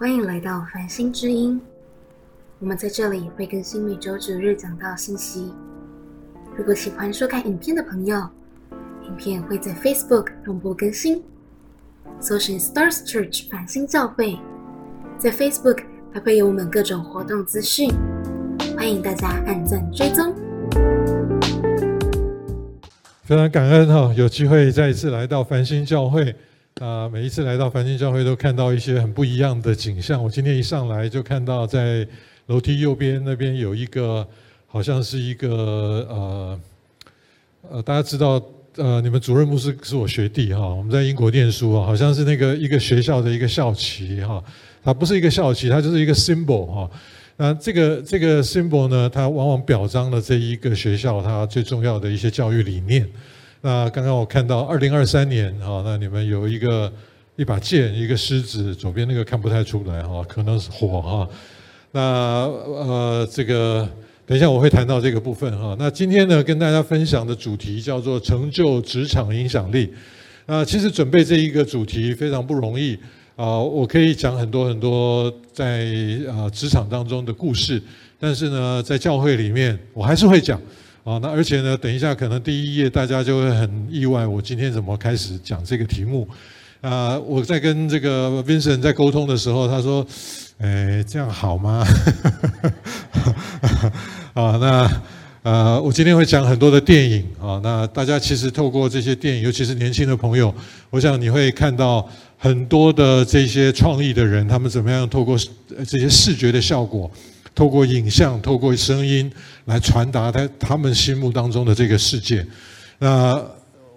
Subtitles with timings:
[0.00, 1.60] 欢迎来到繁星之音。
[2.60, 5.52] 我们在这里会更新每周九日讲到信息。
[6.56, 8.16] 如果喜欢收看影片的朋友，
[9.02, 11.20] 影片会在 Facebook 同步更新，
[12.20, 14.38] 搜寻 Stars Church 繁星教会，
[15.18, 15.82] 在 Facebook
[16.14, 17.90] 还会有我们各种活动资讯，
[18.76, 20.32] 欢迎大家按赞追踪。
[23.24, 26.36] 非常感恩哈，有机会再一次来到繁星教会。
[26.80, 30.22] 啊，每一次来到繁星教会都看到一些很不一样的景象。
[30.22, 32.06] 我今天一上来就看到在
[32.46, 34.26] 楼梯右边那边有一个，
[34.66, 35.48] 好像是一个
[36.08, 36.60] 呃
[37.70, 38.40] 呃，大家知道
[38.76, 44.42] 呃，你们主任牧师是我学弟哈，我们在英国念书啊，好像是那个一个学校的一个校旗哈，
[44.84, 46.90] 它不是一个校旗，它就是一个 symbol 哈。
[47.36, 53.08] 那这个这个 symbol 呢，它往往表彰了这一个学校它最重要的一些教育理念。
[53.60, 56.92] 那刚刚我看到二零二三年哈，那你们有一个
[57.34, 61.28] 一把剑，一个狮子，左边那个看不太出来哈，可能是火哈。
[61.90, 62.00] 那
[62.46, 63.88] 呃，这个
[64.24, 65.74] 等一下我会谈到这个部分哈。
[65.76, 69.92] 那今天呢，跟大家分享的主题叫做成就职场影响力。
[70.46, 72.96] 那其实准备这一个主题非常不容易
[73.34, 75.84] 啊，我可以讲很多很多在
[76.30, 77.82] 啊职场当中的故事，
[78.20, 80.60] 但是呢，在教会里面我还是会讲。
[81.08, 86.28] 啊，那而且呢，等一下可能第一页大家就会很意外，我今天怎么开始讲这个题目？
[86.82, 90.06] 啊，我在跟这个 Vincent 在沟通的时候，他说
[90.60, 91.82] ：“哎，这样好吗？”
[94.36, 95.02] 啊，那
[95.44, 100.54] 呃，我今天会讲很多的电影啊，那大家其实透过这些电影，尤其是年轻的朋友，
[100.90, 105.38] 我想你会看到很多的这些创意的人，他们怎么样透过
[105.86, 107.10] 这些视觉的效果。
[107.58, 109.28] 透过影像，透过声音
[109.64, 112.46] 来传达他他们心目当中的这个世界。
[113.00, 113.44] 那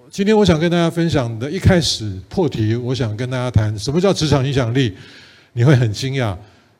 [0.10, 4.98] 今天我想跟大家分享的，一开始破题，我想跟大家谈什么叫职场影响力。
[5.54, 6.36] 你会很惊讶，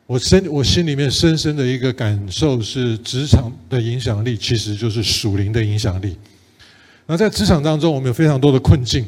[0.08, 6.16] 我深我心里面深深的一个感受是，职场的影响力其实就是属灵的影响力。
[7.06, 9.06] 那在职场当中，我们有非常多的困境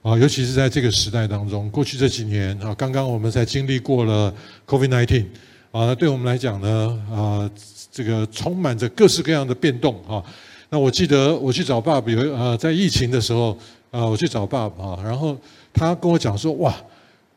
[0.00, 4.34] 啊，尤其是在这个时代当中，过去这几年啊，刚刚我们才经历过了
[4.66, 5.26] COVID-19。
[5.72, 7.50] 啊，对我们来讲呢，啊，
[7.90, 10.22] 这个充满着各式各样的变动啊。
[10.68, 13.56] 那我记得我去找爸爸，有呃，在疫情的时候，
[13.90, 15.34] 啊，我去找爸爸啊，然后
[15.72, 16.74] 他跟我讲说，哇，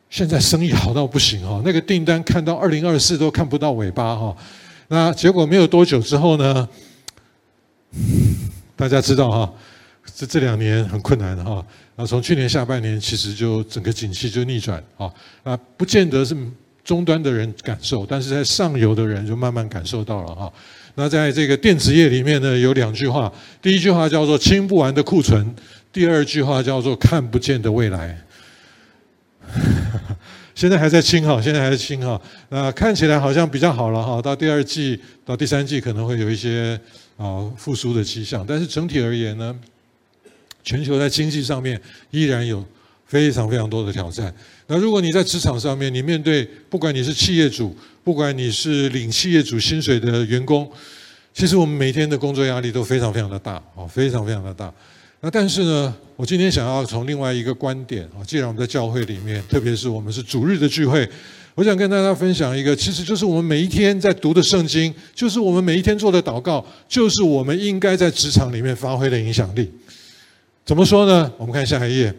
[0.09, 4.35] 现在生意好到不行哈，那个订单看到二零二四都看不到尾巴哈。
[4.89, 6.67] 那结果没有多久之后呢，
[8.75, 9.53] 大家知道哈，
[10.13, 11.65] 这这两年很困难哈。
[11.95, 15.09] 那从去年下半年，其实就整个景气就逆转啊，
[15.43, 16.35] 啊，不见得是。
[16.85, 20.53] 终端的人感受，但是在上游的人就慢慢感受到了哈。
[20.93, 23.29] 那在这个电子业里面呢，有两句话，
[23.61, 25.53] 第一句话叫做“清不完的库存”，
[25.91, 28.17] 第二句话叫做“看不见的未来”。
[30.55, 32.21] 现在还在清哈，现在还在清哈。
[32.47, 36.79] 那看起来好像比较好了哈，到第二季、到第三季可能会有一些
[37.17, 39.53] 啊复苏的迹象，但是整体而言呢，
[40.63, 41.81] 全球在经济上面
[42.11, 42.63] 依然有
[43.05, 44.33] 非常非常多的挑战。
[44.67, 50.67] 那如果你在职场上面，你面对不管你是企业主，不管你是领企业主薪水的员工，
[51.35, 54.73] 其实我们每天的工作压力都非常非常的大，啊，非常非常的大。
[55.21, 61.07] 那但是呢，我今天想要从另外一个观点啊，既然我们在教会里面，特别是我们是主日的聚会，
[61.53, 69.71] 我想跟大家分享一个，其实就是我们每一天在读的圣经，就是我们每一天做的祷告，就是我们应该在职场里面发挥的影响力。
[70.65, 71.31] 怎么说呢？
[71.37, 72.11] 我们看下一页，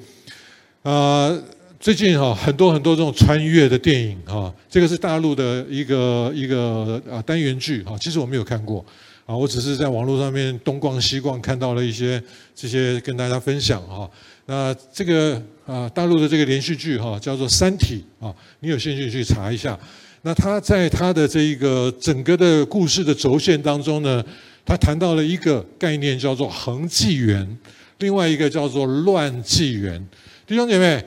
[0.85, 1.37] 啊。
[1.87, 8.85] 最近哈很多很多这种穿越的电影哈，这个是大陆的一个一个啊单元剧哈，其实我没有看过
[9.25, 12.21] 啊，我只是在网络上面东逛西逛看到了一些
[12.57, 14.11] 这些跟大家分享哈。
[14.47, 19.79] 那这个啊大陆的这个连续剧哈叫做《三体》啊，你有兴趣去查一下。
[20.23, 24.21] 那他在他的这一个整个的故事的轴线当中呢，
[24.65, 27.57] 他谈到了一个概念叫做恒纪元，
[27.99, 30.05] 另外一个叫做乱纪元，
[30.49, 31.01] 弟兄姐妹。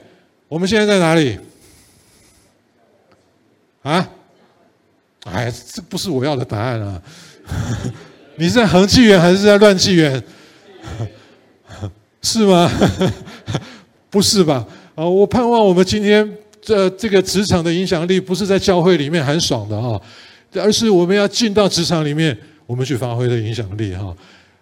[0.50, 1.38] 我们现在在哪里？
[3.84, 4.10] 啊？
[5.26, 7.02] 哎，这不是我要的答案啊！
[8.36, 10.22] 你是在恒纪元还是在乱纪元？
[12.24, 12.70] 是吗？
[14.10, 14.66] 不是吧？
[14.96, 16.28] 啊，我盼望我们今天
[16.62, 20.02] 这这个职场的影响力，不是在教会里面很爽的哈，
[20.56, 22.36] 而是我们要进到职场里面，
[22.66, 24.16] 我们去发挥的影响力哈。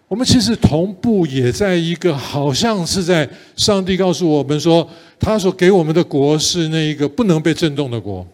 [0.08, 4.88] 我们其实同步也在一个，好像是在上帝告诉我们说，
[5.20, 8.26] 他所给我们的国是那一个不能被震动的国，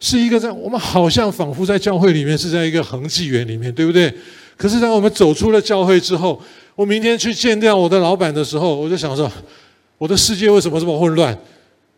[0.00, 4.12] 是一个在我们好像仿佛在教会里面是在一个恒纪元里面，对不对？
[4.56, 6.40] 可是当我们走出了教会之后，
[6.74, 9.30] 我明天去见掉我的老板的时候，我就想说，
[9.98, 11.36] 我的世界为什么这么混乱？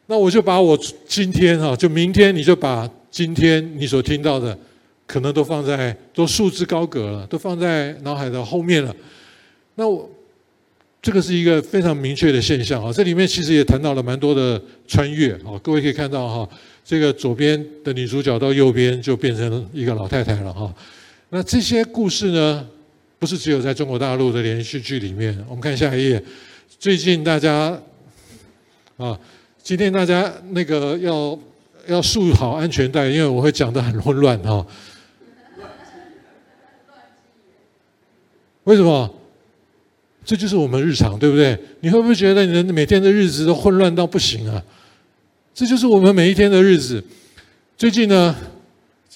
[0.08, 0.78] 那我就把我
[1.08, 4.56] 今天哈，就明天你就把今天你所听到的，
[5.06, 8.94] 可能都放在都束之高阁了，都放在脑海的后面了。
[9.76, 10.10] 那我
[11.00, 15.58] 这个是一个非常明确的现象啊，这里面其实也谈到了蛮多的穿越啊。
[15.62, 16.48] 各位可以看到哈，
[16.84, 20.74] 这个左边的女主角到右边就变成一个老太太了哈。
[21.30, 22.66] 那这些故事呢，
[23.18, 25.36] 不是只有在中国大陆的连续剧里面。
[25.48, 26.22] 我们看下一页，
[26.78, 27.80] 最近大家
[28.96, 29.18] 啊。
[29.62, 31.36] 今天大家那个要
[31.88, 34.64] 要束好安全带，因为我会讲的很混乱哈。
[38.66, 39.08] 为什么？
[40.24, 41.56] 这就是我们日常，对不对？
[41.82, 44.60] 你会不会觉得你的每天的日子都混乱到不行啊？
[45.54, 47.02] 这就是我们每一天的日子。
[47.78, 48.34] 最近呢，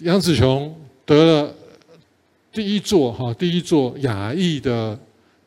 [0.03, 0.73] 杨紫琼
[1.05, 1.53] 得了
[2.53, 4.97] 第一座哈第一座亚裔的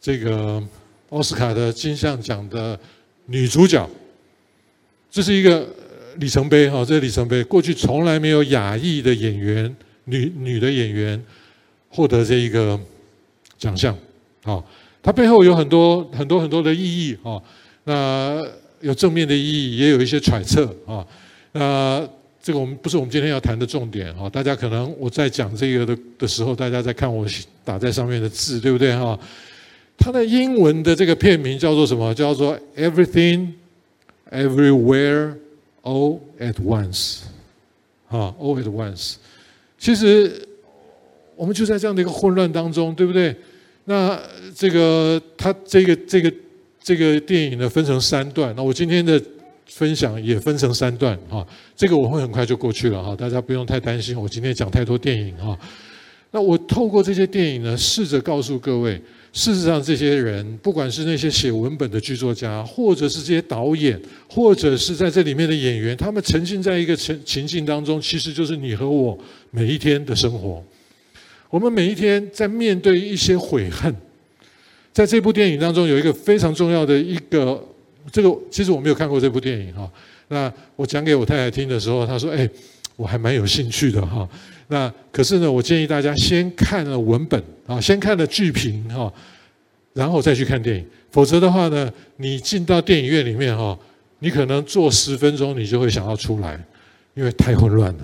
[0.01, 0.61] 这个
[1.09, 2.77] 奥斯卡的金像奖的
[3.27, 3.89] 女主角。
[5.09, 5.65] 这是一个
[6.17, 7.41] 里程碑哈，这是里程碑。
[7.41, 9.73] 过去从来没有亚裔的演员，
[10.03, 11.23] 女女的演员
[11.88, 12.77] 获得这一个
[13.63, 13.98] 奖项，
[14.44, 14.62] 啊，
[15.01, 17.42] 它背后有很多很多很多的意义啊。
[17.86, 18.42] 那
[18.81, 21.06] 有正面的意义，也有一些揣测啊。
[21.54, 22.06] 那
[22.42, 24.30] 这个我们不是我们今天要谈的重点啊。
[24.30, 27.25] 大家可能我在讲这个的的时候，大家在看我
[27.63, 29.18] 打在上面的字，对不对哈？
[29.98, 32.13] 它的英文的这个片名叫做什么？
[32.13, 33.54] 叫做 Everything。
[34.31, 35.36] Everywhere,
[35.83, 37.19] all at once，
[38.10, 39.18] 啊，all at once。
[39.77, 40.48] 其实
[41.36, 43.36] 我们就在这样的一个混乱当中，对不对？
[43.85, 44.19] 那
[44.56, 46.33] 这个它这个这个
[46.81, 48.53] 这个电影呢，分成三段。
[48.56, 49.21] 那我今天的
[49.65, 51.45] 分享也分成三段啊。
[51.75, 54.19] 这个我会很快就过去了哈，大家不用太担心。
[54.19, 55.57] 我今天讲太多电影哈。
[56.31, 59.00] 那我透过这些电影呢，试着告诉各位。
[59.33, 69.18] 事实上，这些人，不管是那些写文本的剧作家，或者是这些导演，或者是在这里面的演员，他们沉浸在一个情情境当中，其实就是你和我
[69.50, 70.63] 每一天的生活。
[71.53, 73.95] 我们每一天在面对一些悔恨，
[74.91, 77.63] 在这部电影当中有一个非常重要的一个，
[78.11, 79.88] 这个其实我没有看过这部电影哈。
[80.29, 82.50] 那我讲给我太太听的时候，她说：“哎，
[82.95, 84.27] 我还蛮有兴趣的哈。”
[84.69, 89.13] 那可是呢，我建议大家先看了文本啊，先看了剧评哈，
[89.94, 90.83] 然后再去看电影。
[91.11, 93.77] 否则的话呢，你进到电影院里面哈，
[94.17, 96.59] 你可能坐十分钟，你就会想要出来，
[97.13, 98.03] 因为太混乱了，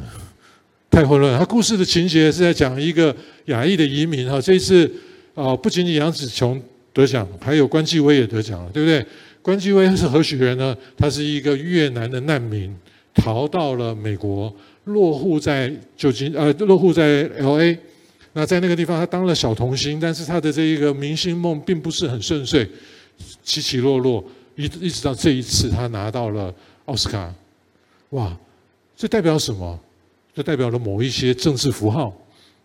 [0.90, 1.38] 太混乱。
[1.38, 3.16] 他故事的情节是在讲一个
[3.46, 4.92] 亚裔的移民哈，这一次
[5.34, 6.62] 啊，不仅仅杨紫琼
[6.94, 9.06] 得奖，还有关继威也得奖了，对不对？
[9.42, 10.76] 关继威是何许人呢？
[10.98, 12.76] 他是一个越南的难民，
[13.14, 14.54] 逃到了美国。
[14.86, 17.78] 落户在旧金，呃，落户在 L A，
[18.34, 22.68] 那在那个地方，他当了小童星，但是他的这一个明星梦并不是很顺遂，
[23.44, 24.24] 起起落落，
[24.56, 26.52] 一一直到这一次，他拿到了
[26.86, 27.32] 奥斯卡，
[28.12, 28.36] 哇，
[28.98, 29.80] 这代表什么？
[30.34, 32.14] 就代表了某一些政治符号，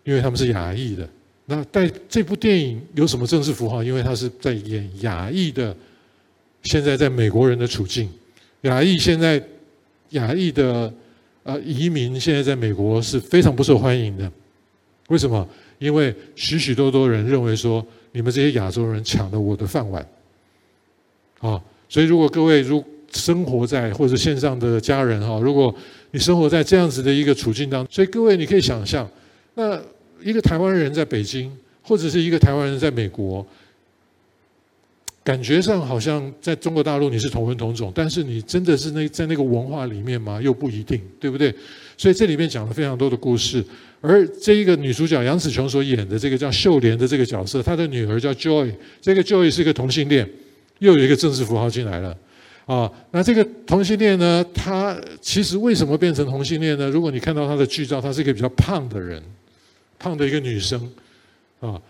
[0.05, 1.09] 因为他们是亚裔的。
[1.47, 3.83] 那在这部电影有什么政治符号？
[3.83, 5.77] 因为他是在演亚裔的，
[6.63, 8.09] 现在在美国人的处境，
[8.63, 9.43] 亚裔现在
[10.11, 10.93] 亚裔的。
[11.47, 14.33] 呃，移民现在在美国是非常不受欢迎的。
[15.09, 15.47] 为什么？
[15.79, 20.03] 因为许许多多人认为说，你们这些亚洲人抢了我的饭碗。
[21.41, 22.83] 啊，所以如果各位如
[23.13, 25.75] 生活在或者线上的家人哈，如果
[26.15, 29.11] 你生活在这样子的一个处境当中，所以各位你可以想象，
[29.55, 29.77] 那
[30.23, 31.51] 一个台湾人在北京，
[31.83, 33.45] 或者是一个台湾人在美国。
[35.25, 40.41] 感觉上好像在中国大陆你是同文同种，但是你真的是那在那个文化里面吗？
[40.41, 41.53] 又不一定，对不对？
[41.97, 43.65] 所以这里面讲了非常多的故事，
[44.01, 50.31] 而这一个女主角杨紫琼所演的这个叫秀莲的这个角色，她的女儿叫 Joy，这个 Joy 是一个同性恋，
[50.79, 52.17] 又有一个政治符号进来了
[52.67, 52.91] 啊。
[53.11, 56.89] 那这个同性恋呢，他其实为什么变成同性恋呢？
[56.89, 59.23] 如果你看到他的剧照，他是一个比较胖的人，
[59.99, 60.81] 胖的一个女生
[61.61, 61.81] 啊。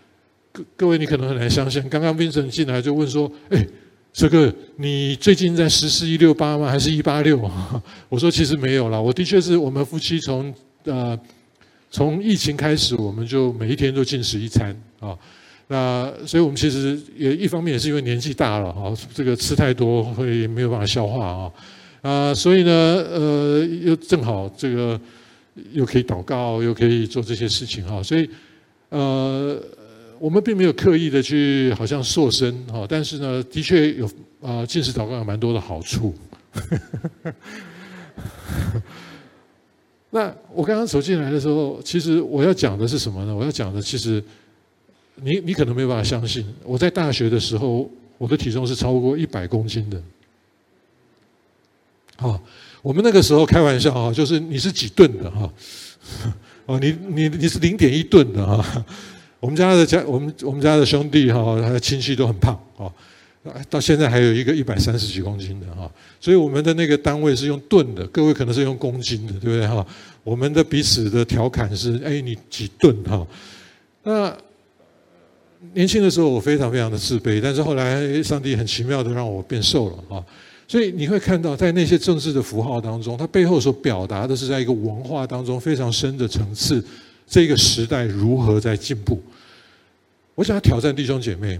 [0.51, 3.67] 各各位，你可能很难相信，刚刚 Vincent 进来就问说：“哎，
[4.13, 6.69] 这个你最近在实施一六八吗？
[6.69, 7.37] 还是一八六？”
[8.07, 10.53] 我说：“其实没有啦，我的确是我们夫妻从
[10.85, 11.19] 呃
[11.91, 15.17] 从疫情开始，我们就每一天都进食一餐啊。
[15.67, 21.51] 那所以我们其实也一方面也是因为年纪大了哈，这个吃太多会没有办法消化啊
[22.01, 24.99] 啊，所以呢呃又正好这个
[25.71, 28.29] 又可以祷告，又可以做这些事情哈，所以
[28.89, 29.61] 呃。”
[30.17, 34.09] 我们并没有刻意的去好像塑身哈，但是呢，的确有
[34.41, 36.15] 啊，进食祷告有蛮多的好处。
[40.09, 43.35] 那我刚刚走进来的时候，其实我要讲的是什么呢？
[43.35, 44.23] 我要讲的其实，
[45.15, 50.01] 你你可能没有办法相信，我在大学的时候，我的体重是超过一百公斤的，
[52.17, 52.39] 啊，
[52.81, 55.51] 我们那个时候开玩笑啊，就是你是几吨的哈？
[56.67, 58.85] 哦，你你你是零点一吨的哈？
[59.39, 62.91] 我们家的家，我们我们家的兄弟哈，他的亲戚都很胖啊，
[63.69, 69.85] 到现在还有一个一百三十几公斤的哈，所以我们的那个单位是用吨的，各位可能是用公斤的，对不对哈？
[70.23, 73.27] 我们的彼此的调侃是，哎，你几吨哈？
[74.01, 74.35] 那
[75.73, 80.23] 年轻的时候我非常非常的自卑，但是后来上帝很奇妙的让我变瘦了啊，
[80.67, 86.83] 所以你会看到在那些政治的符号当中，它背后所表达的是在一个文化当中非常深的层次，
[87.27, 89.21] 这个时代如何在进步。
[90.35, 91.59] 我想要挑战弟兄姐妹，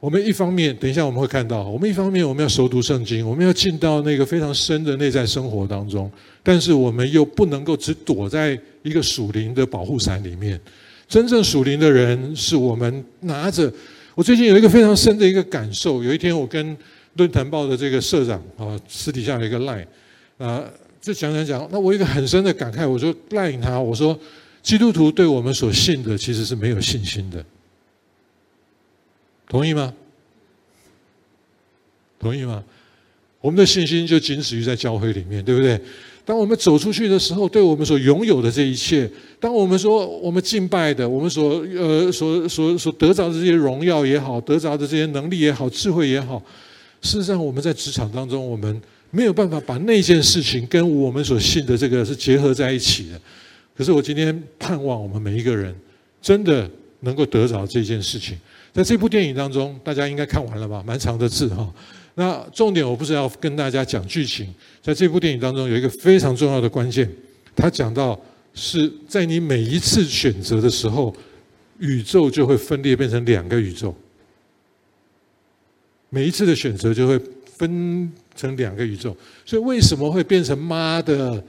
[0.00, 6.10] 我们一方面，等一下我们会看到，我们一方面我们要熟读圣经，我们要进到那个非常深的内在生活当中，
[6.42, 10.60] 但是我们又不能够只躲在一个属灵的保护伞里面。
[11.08, 13.72] 真正属灵的人，是我们拿着。
[14.14, 16.76] 我最近有一个非常深的一个感受，有一天我跟
[17.14, 19.86] 论坛报的这个社长啊，私底下有一个 line
[20.38, 20.64] 啊，
[21.00, 24.18] 就讲讲讲，那我一个很深的感慨，我就 line 他，我说。
[24.64, 27.44] 基督徒对我们所信的其实是没有信心的，
[29.46, 29.92] 同意吗？
[32.18, 32.64] 同意吗？
[33.42, 35.78] 我们的信心就仅止于在教会里面，对不对？
[36.26, 46.42] 当我们走出去的时候，对我们所拥有的这一切，当我们说我们敬拜的，我们所呃所所所得着的这些荣耀也好，得着的这些能力也好，智慧也好，
[47.02, 53.20] 事实上我们在职场当中，我们没有办法把那件事情跟我们所信的这个是结合在一起的。
[53.76, 55.74] 可是我今天盼望我们每一个人
[56.22, 56.68] 真的
[57.00, 58.38] 能够得着这件事情。
[58.72, 60.82] 在这部电影当中，大家应该看完了吧？
[60.86, 61.70] 蛮长的字哈。
[62.14, 67.10] 那重点我不是要跟大家讲剧情，在这部电影当中有一个非常重要的关键，
[67.56, 68.18] 他讲到
[68.54, 71.14] 是在你每一次选择的时候，
[71.80, 73.94] 宇宙就会分裂变成两个宇宙。
[76.08, 77.20] 每一次的选择就会
[77.56, 81.42] 分成两个宇宙，所以为什么会变成妈的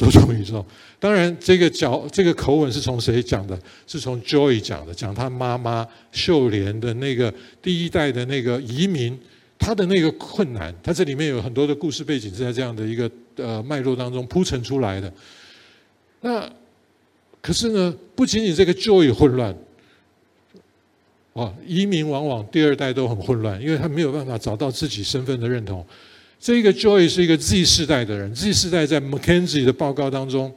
[0.00, 0.64] 多重宇宙？
[0.98, 3.60] 当然，这个角这个口吻是从谁讲的？
[3.86, 9.18] 是从 Joy 讲的，讲他妈妈秀莲的那个第一代的那个移民，
[9.58, 10.74] 他的那个困难。
[10.82, 15.12] 他这里面有很多的故事背景是在这样的一个呃脉络当中铺陈出来的。
[16.22, 16.50] 那
[17.42, 19.54] 可是呢，不仅仅这个 Joy 混乱，
[21.34, 25.84] 啊，移民往往第二代都很混乱，因为他没有办法找到自己身份的认同。
[26.40, 30.50] 这个 Joy 是一个 Z 世代的人，Z 世代在 McKenzie 的报告当中。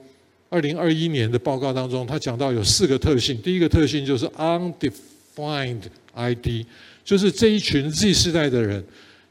[0.49, 3.35] 二零二一年的报告当中，他讲到有四个特性。
[3.41, 5.81] 第一个特性就是 undefined
[6.13, 6.65] ID，
[7.03, 8.81] 就是这一群 Z 世代的人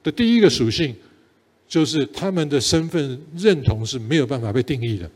[0.02, 0.94] 的第一个属性，
[1.68, 5.09] 就是他们的身份认同是没有办法被定义的，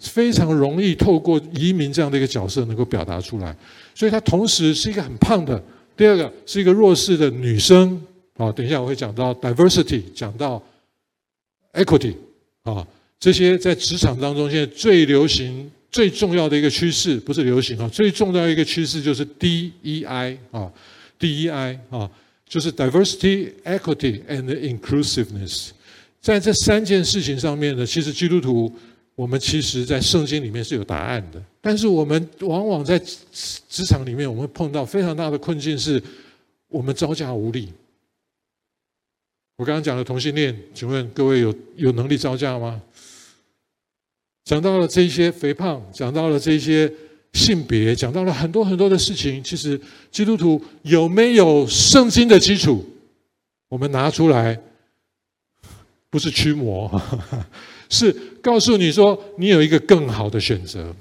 [0.00, 3.56] 非常容易透过移民这样的一个角色能够表达出来。
[3.94, 5.62] 所以，他同时是一个很胖的，
[5.96, 8.02] 第二个是一个弱势的女生。
[8.38, 10.62] 啊，等一下我会讲到 diversity，讲到
[11.74, 12.14] equity，
[12.62, 12.86] 啊。
[13.20, 20.72] 这些在职场当中现在最流行、最重要的一个趋势，不是流行啊，最重要的一个趋势就是 DEI 啊
[21.18, 22.08] ，DEI 啊，
[22.48, 25.70] 就是 Diversity, Equity and Inclusiveness。
[26.20, 28.72] 在这三件事情上面呢，其实基督徒
[29.16, 36.00] 我们其实在圣经里面是有答案的，但是我们往往在职场里面，我们会碰到非常大的困境，是
[36.68, 37.68] 我们招架无力。
[39.58, 42.80] 我刚刚讲的同性恋，请问各位有有能力招架吗？
[44.44, 46.90] 讲到了这些肥胖，讲到了这些
[47.32, 49.42] 性别，讲到了很多很多的事情。
[49.42, 49.78] 其实
[50.12, 52.86] 基督徒有没有圣经的基础？
[53.68, 54.56] 我们拿出来，
[56.08, 56.88] 不是驱魔，
[57.90, 60.94] 是告诉你说你有一个更好的选择。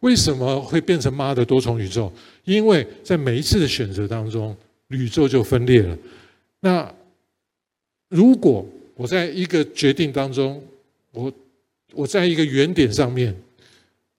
[0.00, 2.10] 为什么会变成妈的多重宇宙？
[2.44, 4.56] 因为在每一次的选择当中，
[4.88, 5.94] 宇宙就分裂了。
[6.60, 6.90] 那
[8.08, 10.62] 如果我在一个决定当中，
[11.12, 11.32] 我。
[11.94, 13.34] 我在一个原点上面，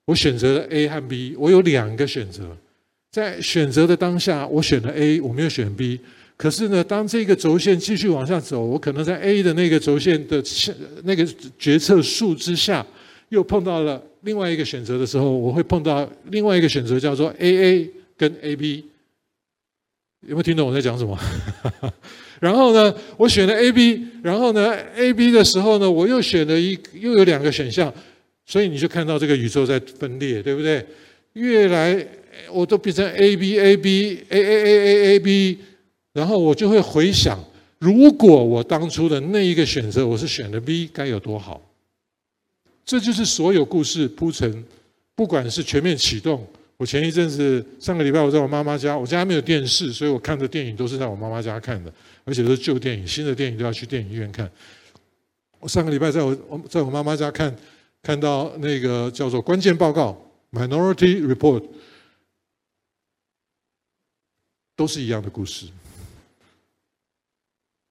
[0.04, 2.54] 我选择了 A 和 B，我有两个选择。
[3.12, 6.00] 在选择的当下，我选了 A，我没有选 B。
[6.36, 10.72] 可是呢，当这个轴线继续往下走，我可能在 A 的那个轴线的下
[11.04, 11.24] 那个
[11.56, 12.84] 决策树之下，
[13.28, 18.84] 又碰到了另外一个选择的时候，我会碰到另外一个选择，叫做 AA 跟 AB。
[20.22, 21.16] 有没有听懂我在讲什么？
[22.40, 27.92] 然后呢，我选了 A、B，然后呢，A、B 的时候呢，我又选了一又有两个选项，
[28.46, 30.84] 所以你就看到这个宇宙在分裂，对不对？
[31.34, 32.04] 越来
[32.50, 35.58] 我都变成 A、B、A、B、A、A、A、A、A、B，
[36.14, 37.38] 然后我就会回想，
[37.78, 41.60] 如果我当初的那一个选择我是选的 B，该有多好？
[42.86, 44.64] 这就是所有故事铺陈，
[45.14, 46.44] 不管是全面启动。
[46.76, 51.92] 我前一阵子上个礼拜我在我妈妈家，我家没有电视，所以我看的电影都是在我妈妈家看的。
[52.30, 54.48] 而且都是旧电影，新的电影都要去电影院看。
[55.58, 57.52] 我上个礼拜在我在我妈妈家看，
[58.00, 60.16] 看到那个叫做关键报告
[60.52, 61.64] （Minority Report），
[64.76, 65.66] 都是一样的故事，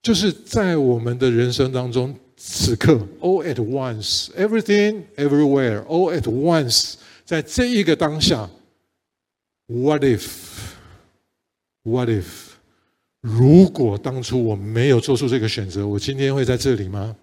[0.00, 6.94] 就是在我们的人生当中，此刻 all at once，everything everywhere all at once，
[7.26, 8.48] 在这一个当下
[9.66, 12.49] ，what if？What if？
[13.20, 17.14] 如果当初我没有做出这个选择，我今天会在这里吗？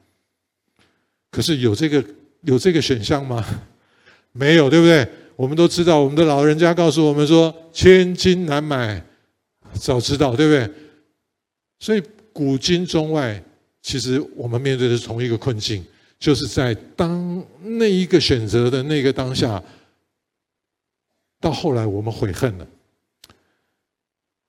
[1.32, 2.04] 可是有这个
[2.42, 3.44] 有这个选项吗？
[4.32, 5.08] 没有，对不对？
[5.36, 9.04] 我们都知道，我们的老人家告诉我们说：“千金难买
[9.74, 10.74] 早知道”，对不对？
[11.80, 12.02] 所以
[12.34, 13.44] 古今中外，
[13.82, 15.84] 其实我们面对的是同一个困境，
[16.20, 19.62] 就是在当那一个选择的那个当下，
[21.40, 22.68] 到后来我们悔恨了。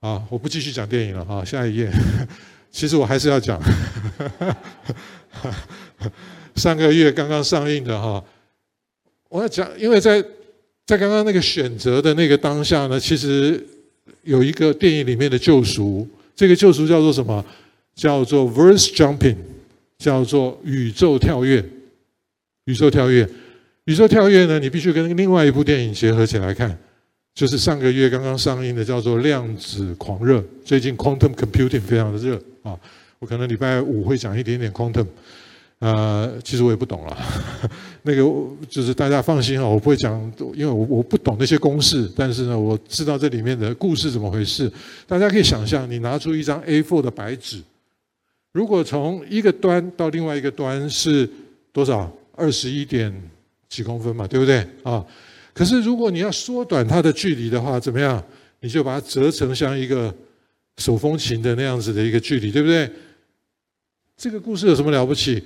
[0.00, 1.90] 啊，我不继续讲电影了啊，下一页。
[2.70, 3.60] 其实我还是要讲。
[6.54, 8.22] 上个月刚刚上映的哈，
[9.28, 10.22] 我要讲，因为在
[10.86, 13.64] 在刚刚那个选择的那个当下呢，其实
[14.22, 17.44] 有一个电影里面的救赎，这个救赎叫做什么？
[17.94, 19.36] 叫做 verse jumping，
[19.98, 21.64] 叫做宇宙跳跃。
[22.66, 23.28] 宇宙跳跃，
[23.86, 26.78] 宇宙跳跃呢，你必须跟另外一部电影结合起来看，
[27.38, 30.42] 就是上个月刚刚上映的叫做量子狂热。
[30.64, 32.76] 最近 quantum computing 非常的热啊，
[33.20, 35.06] 我可能礼拜五会讲一点点 quantum。
[35.78, 37.16] 呃，其实我也不懂了，
[38.02, 38.22] 那个
[38.68, 40.20] 就是大家放心啊，我不会讲，
[40.52, 44.68] 因为我我不懂那些公式，但是呢，我知道这里面的故事怎么回事。
[45.06, 47.62] 大家可以想象，你拿出一张 A4 的白纸，
[48.50, 51.30] 如果从一个端到另外一个端是
[51.72, 52.12] 多少？
[52.34, 53.12] 二十一点
[53.68, 55.06] 几公分嘛，对不对啊？
[55.58, 58.24] 可是如果你要缩短它的距离的话，怎么样？
[58.60, 60.14] 你就把它折成像一个
[60.76, 62.88] 手风琴的那样子的一个距离，对不对？
[64.16, 65.42] 这个故事有什么了不起？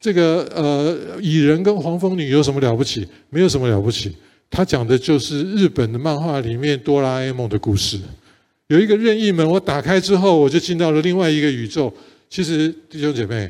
[0.00, 3.06] 这个呃，蚁人跟黄蜂女有什么了不起？
[3.30, 4.12] 没有什么了不起。
[4.50, 8.00] 他讲的就是日本的漫画里面哆啦 A 梦的故事。
[8.66, 11.94] 有一个任意门，我打开之后，我就进到了另外一个宇宙。
[12.28, 13.48] 其实弟兄姐妹，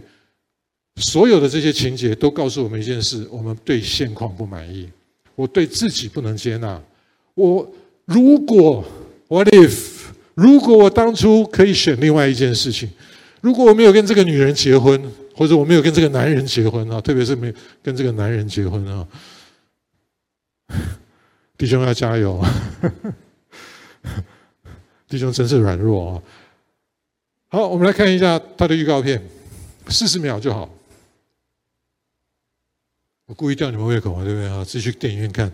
[0.97, 4.89] 所有的这些情节都告诉我们一件事：我们对现况不满意，
[5.39, 6.83] 我对自己不能接纳。
[7.35, 7.73] 我
[8.07, 8.85] 如果
[9.29, 10.09] What if？
[10.35, 12.91] 如果我当初可以选另外一件事情，
[13.41, 15.01] 如果我没有跟这个女人结婚。
[15.39, 19.07] 或者我没有跟这个男人结婚啊，特别是没跟这个男人结婚啊，
[21.57, 22.45] 弟兄要加油，
[25.09, 26.23] 弟兄真是软弱啊。
[27.51, 29.23] 好，我们来看一下他的预告片，
[29.87, 30.69] 四十秒就好。
[33.29, 34.65] 我故意吊你们胃口啊，对不对啊？
[34.65, 35.53] 自己去电影院看，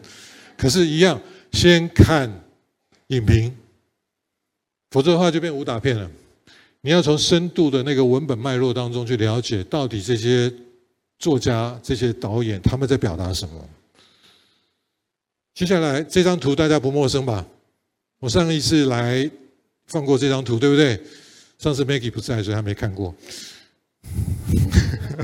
[0.56, 2.30] 可是，一样先看
[3.08, 3.52] 影评，
[4.92, 6.08] 否则的话就变武打片了。
[6.82, 10.52] 你要从深度的那个文本脉络当中去了解，到底这些
[11.18, 13.68] 作家、这些导演他们在表达什么。
[15.52, 17.44] 接下来这张图大家不陌生吧？
[18.20, 19.28] 我上一次来
[19.88, 21.02] 放过这张图，对不对？
[21.58, 23.12] 上次 Maggie 不在，所以他没看过。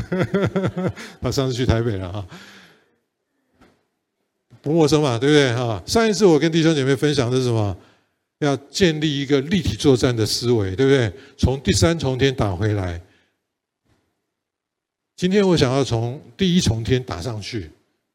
[1.21, 2.27] 他上次去台北了哈，
[4.63, 5.83] 不陌生嘛，对不对哈？
[5.87, 7.77] 上一次我跟弟兄姐妹分享的是什么？
[8.41, 11.13] 要建立一个立体作战的思维，对不对？
[11.37, 13.01] 从第三重天打回来。
[15.15, 17.71] 今天我想要从第一重天打上去。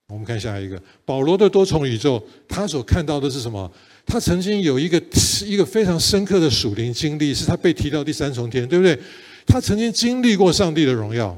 [0.07, 3.71] 我们看下一个，保罗的多重宇宙，他所看到的是什么？
[4.05, 5.01] 他曾经有一个
[5.45, 8.99] 一个非常深刻的属灵经历，是他被提到第三重天，对不对？
[9.45, 11.37] 他曾经经历过上帝的荣耀，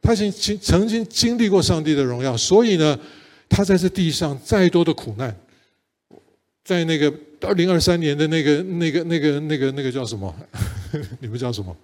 [0.00, 2.98] 他曾经曾经经历过上帝的荣耀，所以呢，
[3.48, 5.34] 他在这地上再多的苦难，
[6.64, 7.12] 在那个。
[7.46, 10.34] 二零二三年的那个、那个、那个、那个、那个叫什么？
[11.20, 11.76] 你们叫什么？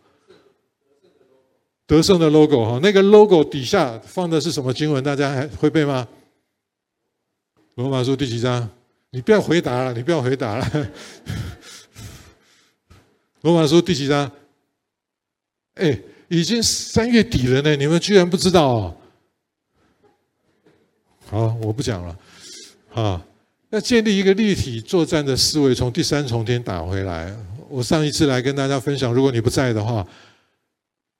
[1.86, 5.04] 得胜的 logo 哈，那个 logo 底下放的是什么经文？
[5.04, 6.08] 大家还会背吗？
[7.74, 8.66] 罗马书第几章？
[9.10, 10.90] 你不要回答了，你不要回答了。
[13.42, 14.32] 罗马书第几章？
[15.74, 18.96] 哎，已经三月底了呢，你们居然不知道？
[21.26, 22.18] 好，我不讲了，
[22.92, 23.26] 啊。
[23.70, 27.32] 要建立一个立体作战的思维，从第三重天打回来。
[27.68, 30.04] 我上一次来跟大家分享，如果你不在的话，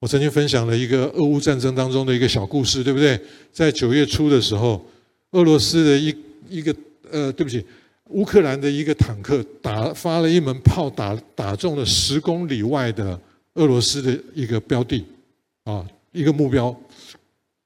[0.00, 3.16] 我曾经分享了一个俄乌战争当中的一个小故事，对不对？
[3.52, 4.84] 在九月初的时候，
[5.30, 6.12] 俄罗斯的一
[6.48, 6.74] 一个
[7.08, 7.64] 呃，对不起，
[8.06, 13.16] 乌克兰的一个坦克打发了一门炮，打打中了十公里外的
[13.54, 15.04] 俄罗斯的一个标的，
[15.64, 16.74] 啊，一个目标。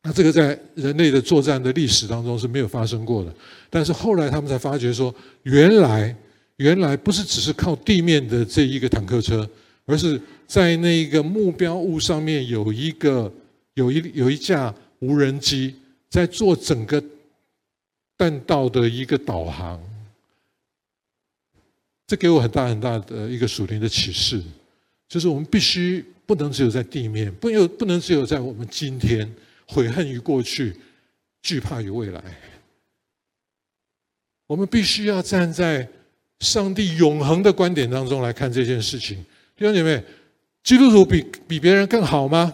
[0.03, 3.35] 那这个在人类的作战的历史当中是没有发生过的，
[3.71, 6.15] 但是后来他们才发觉说，原来
[6.57, 9.49] 原来不是只是靠地面的这一个坦克车，
[9.87, 13.33] 而是在那个目标物上面有一个
[13.75, 15.75] 有一有一架无人机
[16.11, 17.03] 在做整个
[18.19, 19.83] 弹道的一个导航，
[22.07, 24.43] 这给我很大很大的一个属灵的启示，
[25.09, 29.31] 就是我们必须不能只有在地面，不有不能只有在我们今天
[29.67, 30.75] 悔恨于过去，
[31.43, 32.23] 惧怕于未来，
[34.47, 35.89] 我们必须要站在
[36.41, 39.17] 上帝永恒的观点当中来看这件事情，
[39.57, 40.03] 弟兄姐妹。
[40.65, 42.51] 基督徒比比别人更好吗？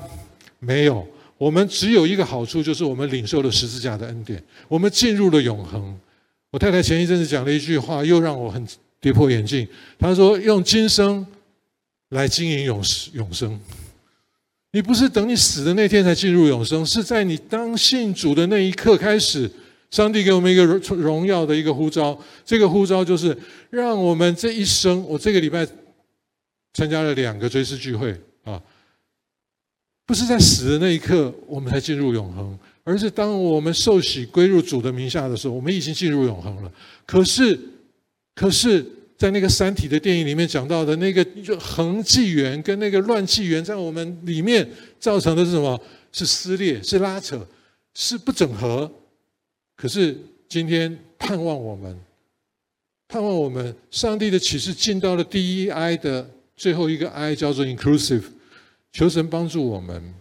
[0.59, 1.07] 没有，
[1.39, 5.97] 我们只有一个好处，就是我们领受了十字架的恩典，我们进入了永恒。
[6.51, 8.67] 我太太前一阵子讲了一句话，又让我很
[9.01, 9.65] 跌破眼镜。
[9.97, 11.25] 她说：“用今生
[12.11, 12.81] 来经营永
[13.15, 13.59] 永生，
[14.71, 19.51] 你不是等你死的那天才进入永生，是在你当信主的那一刻开始，
[19.91, 22.17] 上帝给我们一个荣荣耀的一个呼召。
[22.45, 23.37] 这个呼召就是
[23.71, 25.67] 让我们这一生，我这个礼拜。”
[26.73, 28.63] 参加了两个追思聚会啊，
[30.07, 36.73] 不是在死的那一刻我们才进入永恒，而是当我们受洗归入主的名下的时候，我们已经进入永恒了。
[37.05, 37.59] 可是，
[38.37, 38.87] 可是
[39.21, 44.67] 在那个《三体》的电影里面讲到的那个就恒纪元跟那个乱纪元，在我们里面
[44.99, 45.79] 造成的是什么？
[46.11, 47.47] 是撕裂，是拉扯，
[47.93, 48.91] 是不整合。
[49.77, 50.17] 可是
[50.49, 52.01] 今天盼望我们，
[53.09, 56.31] 盼望我们，上帝的启示进到了第一哀的。
[56.57, 58.25] 最后一个 I 叫做 inclusive，
[58.91, 60.15] 求神帮助我们，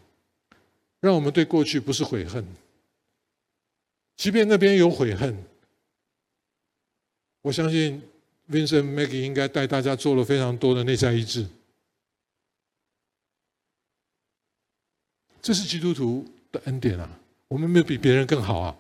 [1.00, 2.46] 让我们对过去不是悔恨，
[4.18, 5.38] 即便那边有悔恨，
[7.42, 8.02] 我相信
[8.52, 11.46] Vincent Maggie 应该带大家做了非常多的内在医治。
[15.42, 17.10] 这是基督徒的恩典啊！
[17.48, 18.76] 我们没有比别人更好啊，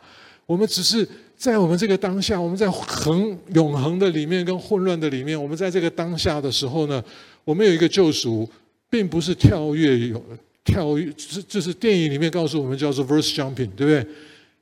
[0.45, 7.03] 我们只是在我们这个当下，我们在恒永恒的里面跟混乱的里面，我们在这个当下的时候呢？
[7.45, 8.47] 我们有一个救赎，
[8.89, 10.23] 并不是跳跃，有
[10.63, 14.05] 跳跃，这这是电影里面告诉我们叫做 verse jumping，对不对？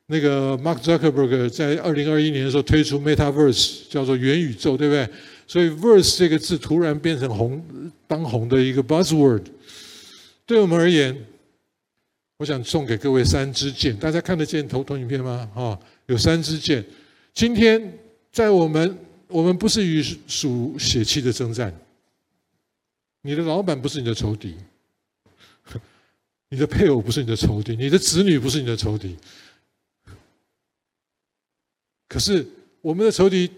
[0.08, 5.08] 那个 Mark Zuckerberg 在二零二一年的时候推出 Metaverse，叫做元宇宙，对不对？
[5.46, 7.64] 所以 verse 这个字突然变成红
[8.08, 9.44] 当红的一个 buzzword。
[10.46, 11.26] 对我们而言，
[12.38, 15.50] 我想送给各位三支箭，大家看得见投投影片吗？
[15.54, 16.84] 哈，有三支箭。
[17.34, 18.00] 今天
[18.32, 21.74] 在我们，我们不是与属血气的征战。
[23.24, 24.56] 你的老板不是你的仇敌，
[26.50, 29.18] 你的配偶不是你的仇敌，你的子女不是你的仇敌。
[32.08, 32.46] 可是
[32.82, 33.50] 我们的仇敌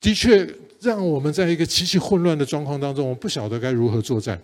[0.00, 0.48] 的确
[0.80, 4.40] 让我们在一个极其混乱的状况当中，我们不晓得该如何作战。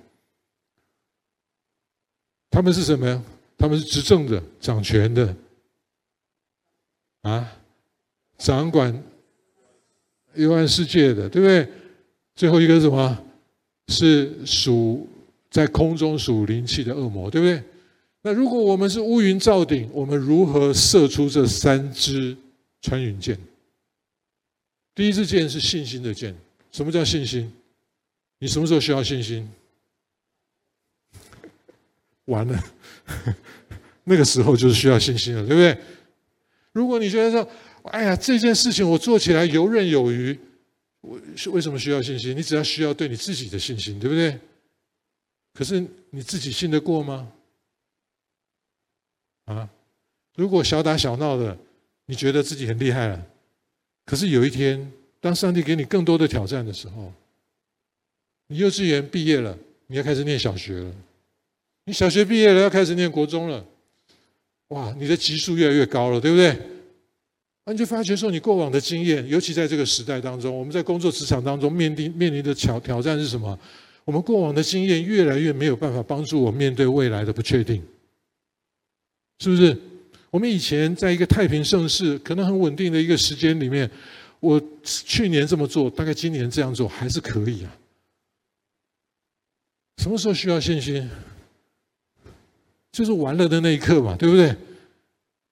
[2.50, 3.22] 他们是什么呀？
[3.58, 5.36] 他们是执政的、掌权的，
[7.22, 7.52] 啊，
[8.38, 9.02] 掌管
[10.34, 11.68] 幽暗世界的，对不对？
[12.34, 13.24] 最后一个是什么？
[13.88, 15.08] 是属
[15.50, 17.62] 在空中属灵气的恶魔，对不对？
[18.22, 22.36] 那如果我们是乌云罩顶，我们如何射出这三支
[22.86, 23.36] 穿云箭？
[24.94, 26.32] 第一支箭是信心的箭。
[26.70, 27.52] 什么叫信心？
[28.38, 29.50] 你什么时候需要信心？
[32.26, 32.64] 完了，
[34.04, 35.76] 那个时候就是需要信心了，对不对？
[36.70, 37.50] 如果你觉得说，
[37.90, 40.38] 哎呀，这件事情我做起来游刃有余。
[41.00, 41.20] 为
[41.54, 42.36] 为什么需要信心？
[42.36, 44.38] 你只要需要对你自己的信心，对不对？
[45.54, 47.32] 可是你自己信得过吗？
[49.46, 49.68] 啊，
[50.36, 51.58] 如果小打小闹的，
[52.06, 53.26] 你觉得自己很厉害了，
[54.04, 54.90] 可是有一天，
[55.20, 57.12] 当上帝给你更多的挑战的时候，
[58.46, 60.90] 你幼稚园毕业了，你要开始念小学了；
[61.84, 63.64] 你小学毕业了，要开始念国中了。
[64.68, 66.56] 哇，你的级数越来越高了，对不对？
[67.64, 73.58] 那你就发觉说，你过往的经验，尤其在这个时代当中，我们在工作职场当中面临面临的挑挑战是什么？
[74.04, 77.82] 我们过往的经验越来越没有办法帮助我面对未来的不确定，
[79.40, 79.76] 是不是？
[80.36, 83.90] 我们以前在一个太平盛世、可能很稳定的一个时间里面，
[84.38, 87.74] 我去年这么做，大概今年这样做还是可以啊。
[89.96, 91.08] 什么时候需要信心？
[92.92, 94.54] 就是完了的那一刻嘛，对不对？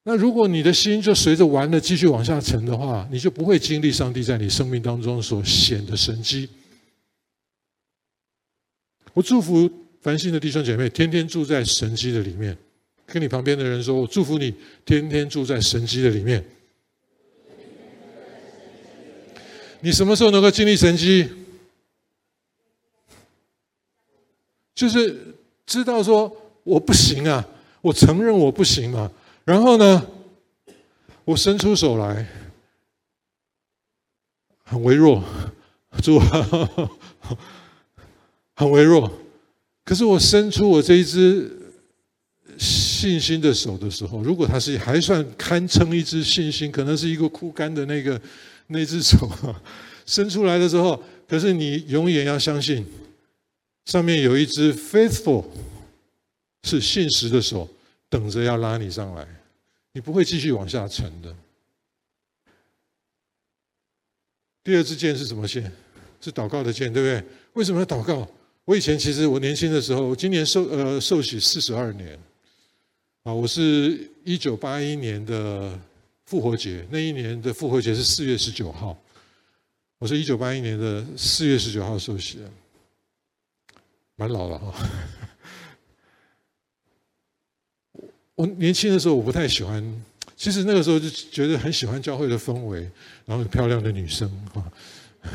[0.02, 6.46] 那如果你的心就随着完了继续往下沉的话，你就不会经历上帝在你生命当中所显的神迹。
[9.14, 9.66] 我祝福
[10.02, 12.54] 繁星的弟兄姐妹，天天住在神迹的里面。
[13.14, 14.52] 跟你旁边的人说，我祝福你，
[14.84, 16.44] 天天住在神迹的里面。
[19.78, 21.30] 你什么时候能够经历神迹？
[24.74, 27.46] 就是知道说我不行啊，
[27.82, 29.08] 我承认我不行嘛。
[29.44, 30.04] 然后呢，
[31.24, 32.26] 我伸出手来，
[34.64, 35.22] 很微弱，
[36.02, 36.18] 主，
[38.56, 39.08] 很微弱。
[39.84, 41.63] 可是我伸出我这一只
[42.58, 48.20] 信心的手的时候，如果他是还算堪称一只信心，可能是一个枯干的那个
[48.68, 49.30] 那只手
[50.06, 52.84] 伸出来的时候，可是你永远要相信，
[53.86, 55.44] 上面有一只 faithful
[56.62, 57.68] 是信实的手，
[58.08, 59.26] 等着要拉你上来，
[59.92, 61.34] 你不会继续往下沉的。
[64.62, 65.70] 第二支箭是什么箭？
[66.20, 67.22] 是祷告的箭，对不对？
[67.52, 68.26] 为什么要祷告？
[68.64, 72.18] 我以前其实我年轻的时候，我今年受呃受洗四十二年，
[73.24, 75.80] 啊，我是一九八一年的
[76.26, 78.94] 复活节，那一年的复活节是四月十九号，
[79.98, 82.50] 我是一九八一年的四月十九号受洗的，
[84.16, 84.74] 蛮老了哈。
[88.36, 89.82] 我年轻的时候我不太喜欢，
[90.36, 92.86] 其实那个时候就觉得很喜欢教会的氛围，
[93.24, 94.70] 然后漂亮的女生哈。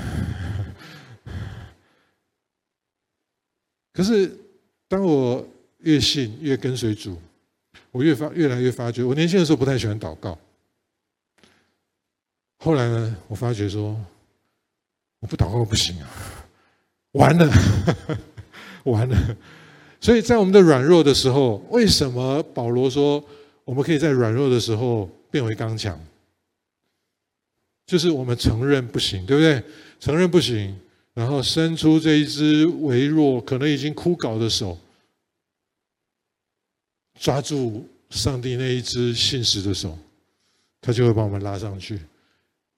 [3.91, 4.31] 可是，
[4.87, 5.43] 当我
[5.79, 7.19] 越信越跟随主，
[7.91, 10.37] 我越发越来越发觉，我年轻的时候不太喜欢祷告。
[12.57, 13.99] 后来呢，我发觉说，
[15.19, 16.09] 我不祷告不行啊，
[17.13, 17.51] 完了，
[18.85, 19.37] 完了。
[20.01, 23.23] 所以在我们的软弱的时候，为什么保罗说
[23.65, 25.99] 我们可以在软弱的时候变为刚强？
[27.85, 29.63] 就是我们承认不行，对不对？
[29.99, 30.77] 承认不行。
[31.15, 34.77] 然后伸出这一只微弱、可能已经枯槁的手，
[37.19, 39.97] 抓住上帝那一只信实的手，
[40.81, 41.99] 他就会把我们拉上去。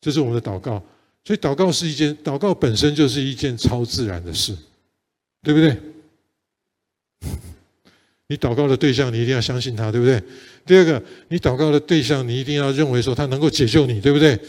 [0.02, 0.84] 这是我们的祷告。
[1.24, 4.58] 所以祷告是一件，祷告本身就是一件超自然的事，
[5.44, 5.78] 对不对？
[8.26, 10.20] 你祷告的对象，你一定要相信他，对不对？
[10.66, 14.40] 第二个，你祷告的对象，你一定要认为说他能够解救你，对不对？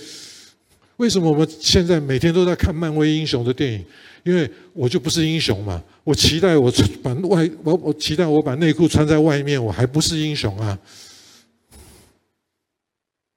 [1.02, 3.84] 为什么我们现在每天都在看漫威英雄的电影？
[4.22, 5.82] 因为我就不是英雄嘛。
[6.04, 10.78] 我期待我把外我我期待我把内裤穿在外面，我还不是英雄啊？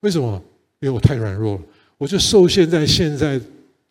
[0.02, 0.40] 为什么？
[0.80, 1.62] 因为我太软弱了，
[1.98, 3.42] 我就受限在现在，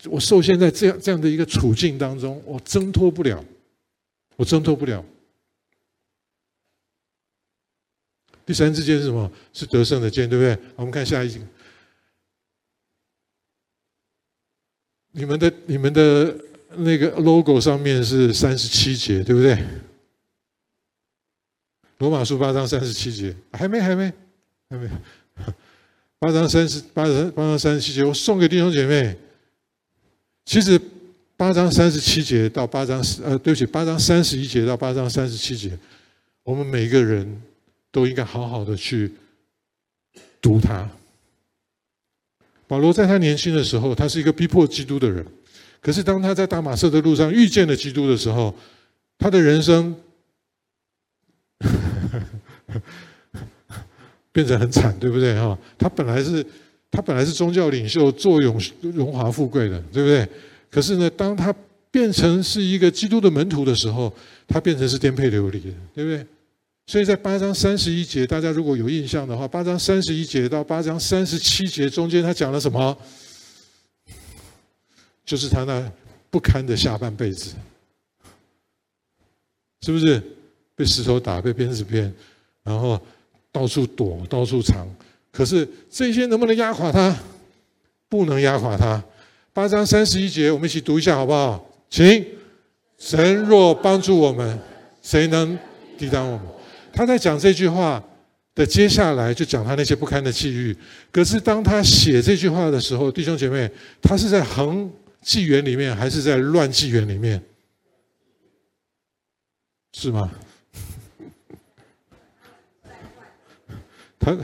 [0.04, 3.44] 我受限在这样这样的一个处境当中，我挣脱不了，
[4.36, 5.04] 我挣脱不了。
[8.46, 9.28] 第三支箭是什么？
[9.52, 10.56] 是得胜的箭，对不对？
[10.76, 11.28] 我们看下一
[15.16, 16.34] 你们的你们的
[16.76, 19.56] 那个 logo 上面是三十七节，对不对？
[21.98, 24.12] 罗马书八章三十七节，还没还没
[24.68, 24.90] 还没，
[26.18, 29.16] 八章三十八章八章三十七节，我送给弟兄姐妹。
[30.44, 30.80] 其实
[31.36, 35.78] 八章三十七节到八章呃，对不起，八章三十一节到八章三十七节，
[36.42, 37.40] 我们每个人
[37.92, 39.12] 都应该好好的去
[40.42, 40.90] 读它。
[42.66, 45.24] 保罗在他年轻的时候，他是一个逼迫基督的人。
[45.80, 48.54] 可是当他在大马色的路上遇见了基督的时候，
[49.18, 49.94] 他的人生
[54.32, 55.34] 变成很惨，对不对？
[55.34, 56.44] 哈，他本来是
[56.90, 60.26] 他本来是宗教领袖，坐拥荣华富贵的，对不对？
[60.70, 61.54] 可是呢，当他
[61.90, 64.12] 变成是一个基督的门徒的时候，
[64.48, 66.26] 他变成是颠沛流离的，对不对？
[66.86, 72.96] 所以在八章三十一节，大家如果有印象的话，八章三十一节到八章三十七节中间，他讲了什么？
[75.24, 75.90] 就是他那
[76.30, 77.54] 不堪的下半辈子，
[79.80, 80.22] 是不是
[80.76, 82.12] 被石头打，被鞭子鞭，
[82.62, 83.00] 然后
[83.50, 84.86] 到处躲，到处藏？
[85.32, 87.16] 可是这些能不能压垮他？
[88.10, 89.02] 不能压垮他。
[89.54, 91.66] 八章三十一节，我们一起读一下好不好？
[91.88, 92.26] 请
[92.98, 94.60] 神若帮助我们，
[95.02, 95.58] 谁能
[95.96, 96.46] 抵挡我们？
[96.94, 98.02] 他在讲这句话
[98.54, 100.76] 的接下来，就讲他那些不堪的际遇。
[101.10, 103.68] 可是当他写这句话的时候，弟兄姐妹，
[104.00, 107.42] 他是在横纪元里面，还是在乱纪元里面？
[109.92, 110.30] 是吗？
[114.18, 114.36] 他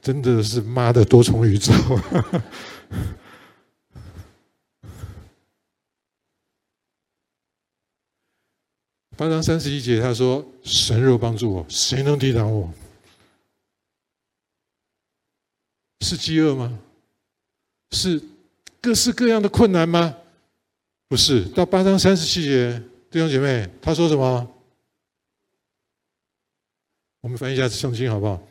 [0.00, 1.72] 真的是妈的多重宇宙。
[9.20, 12.72] 八章三十一节，他说：“神若帮助我，谁能抵挡我？
[16.00, 16.80] 是饥饿吗？
[17.90, 18.18] 是
[18.80, 20.16] 各式各样的困难吗？
[21.06, 21.44] 不是。
[21.50, 24.50] 到八章三十七节，弟兄姐妹，他说什么？
[27.20, 28.42] 我们翻译一下圣经好不好？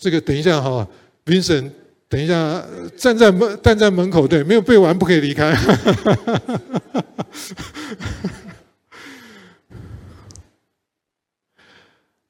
[0.00, 0.88] 这个等一下哈
[1.26, 1.72] ，Vincent。”
[2.16, 2.64] 等一下，
[2.96, 5.54] 站在门站在门口，对，没有背完不可以离开。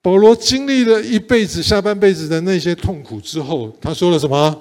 [0.03, 4.61] 保罗经历了一辈子下半辈子的那些痛苦之后，他说了什么？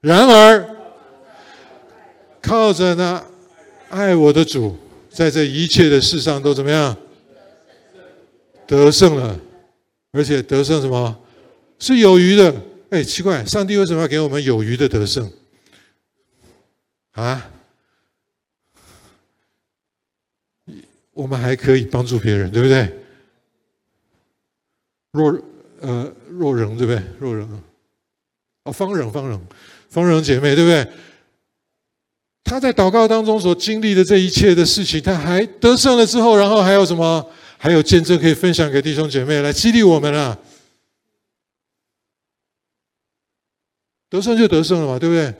[0.00, 0.66] 然而，
[2.40, 3.22] 靠着那
[3.90, 4.74] 爱我的主，
[5.10, 6.96] 在这一切的事上都怎么样？
[8.66, 9.38] 得胜了，
[10.12, 11.14] 而且得胜什么？
[11.78, 12.54] 是有余的。
[12.94, 15.28] 哎，奇怪，上帝为什么要给我们有余的得胜？
[17.10, 17.50] 啊？
[21.12, 22.88] 我们还可以帮助别人，对不对？
[25.10, 25.42] 若
[25.80, 27.02] 呃若人，对不对？
[27.18, 27.48] 若人
[28.62, 29.40] 哦，方人，方人，
[29.90, 30.86] 方人姐妹，对不对？
[32.44, 37.28] 他在祷告当中所经历的这一切的事情，他还得胜了之后，然后还有什么？
[37.58, 40.38] 还有见证可以分享给弟兄姐妹来激励我们啊！
[44.14, 45.34] 得胜就得胜了嘛，对不对？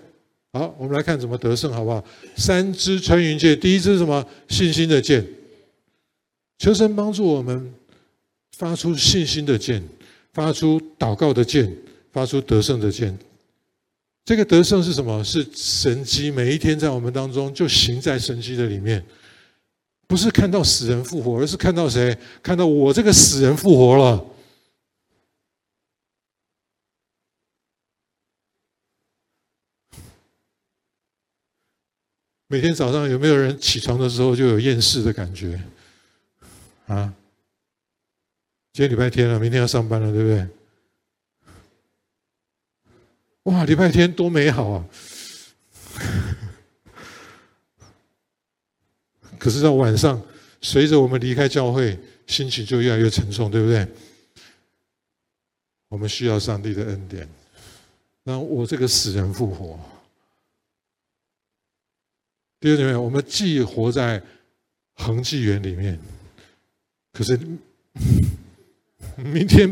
[0.53, 2.05] 好，我们来看怎么得胜，好不好？
[2.35, 4.27] 三支穿云箭，第一支是什么？
[4.49, 5.25] 信心的箭。
[6.59, 7.73] 求神帮助我们
[8.57, 9.81] 发出信心的箭，
[10.33, 11.73] 发出祷告的箭，
[12.13, 13.17] 发出得胜的箭。
[14.25, 15.23] 这个得胜是什么？
[15.23, 19.01] 是神机，每一天在我们当中就行在神机的里面。
[20.09, 22.17] 不是看到死人复活，而是看到谁？
[22.43, 24.25] 看到我这个死人复活了。
[32.47, 35.61] 每天早上有没有人起床的时候就有厌世的感觉？
[36.87, 37.13] 啊？
[38.73, 40.47] 今天礼拜天了，明天要上班了，对不对？
[43.45, 44.85] 哇，礼拜天多美好啊！
[49.39, 50.21] 可是到晚上，
[50.61, 53.87] 随着我们离开教会，心情就越来越沉重，对不对？
[55.89, 57.29] 我们需要上帝的恩典，
[58.25, 59.79] 让我这个死人复活。
[62.65, 64.19] 第二点，我们既活在
[64.95, 66.01] 恒纪元里面，
[67.13, 67.39] 可是
[69.19, 69.71] 明天，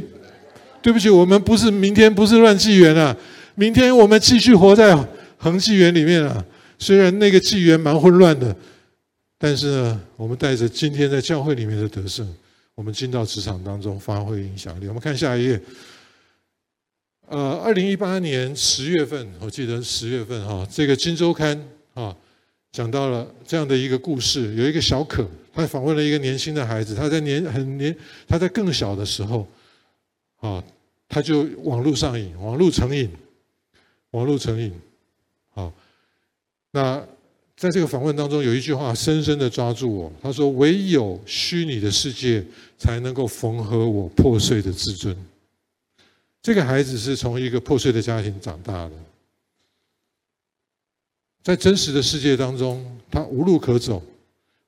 [0.82, 3.16] 对不起，我们不是明天不是乱纪元啊！
[3.54, 4.94] 明天我们继续活在
[5.38, 6.44] 恒纪元里面啊！
[6.78, 8.54] 虽然那个纪元蛮混乱的。
[9.38, 12.30] 但是呢，我们带着今天在教会里面的得胜，
[12.74, 14.86] 我们进到职场当中发挥影响力。
[14.86, 15.58] 我们看下一页。
[17.28, 21.58] 呃，二零一八年十月份，我记得十月份哈，这个《金周刊》
[22.00, 22.14] 啊，
[22.72, 27.94] 讲到了这样的一个故事：有一个小可，他访问了一个年轻的孩子，他在年很年，
[28.26, 29.46] 他在更小的时候，
[30.40, 30.64] 啊，
[31.08, 33.08] 他就网络上瘾，网络成瘾，
[34.10, 34.72] 网络成瘾，
[35.50, 35.72] 好，
[36.72, 37.06] 那。
[37.54, 40.12] 在这个访问当中，有一句话深深的抓住我。
[40.20, 42.44] 他说：“唯有虚拟的世界
[42.76, 45.16] 才能够缝合我破碎的自尊。”
[46.42, 48.92] 这个孩子是从一个破碎的家庭长大的，
[51.42, 54.02] 在真实的世界当中，他无路可走。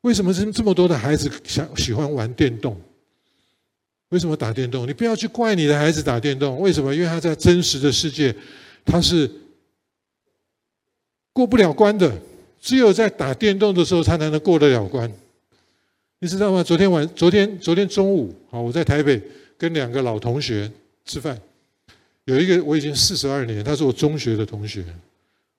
[0.00, 2.78] 为什么这这么多的孩子想喜欢玩电动？
[4.10, 4.86] 为什么打电动？
[4.86, 6.60] 你不要去怪你的孩子打电动。
[6.60, 6.94] 为什么？
[6.94, 8.34] 因为他在真实的世界，
[8.84, 9.30] 他是
[11.32, 12.12] 过不了关的。
[12.60, 15.12] 只有在打电动的时候，他才能过得了关，
[16.18, 16.62] 你知道吗？
[16.62, 19.20] 昨天晚，昨天昨天中午，好，我在台北
[19.58, 20.70] 跟两个老同学
[21.04, 21.38] 吃饭，
[22.24, 24.82] 有一个我已经四十二年，他是我中学的同学，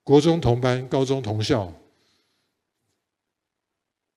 [0.06, 1.68] 国中同班，高中同校，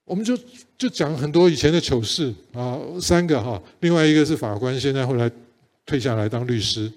[0.06, 0.38] 我们就
[0.78, 5.32] 就讲很多以前的糗事啊，三个哈，另外一个是法官，现在后来
[5.88, 6.94] 退下来当律师，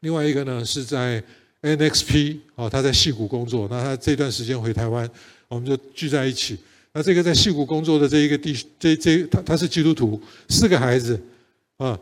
[0.00, 1.22] 另外一个呢是在。
[1.60, 5.10] NXP 哦，他在戏谷工作，那他这段时间回台湾，
[5.48, 6.56] 我们就聚在一起。
[6.92, 11.20] 那这个在戏谷工作的这一个弟，这这他他是基督徒，四个孩子
[11.78, 11.98] 啊，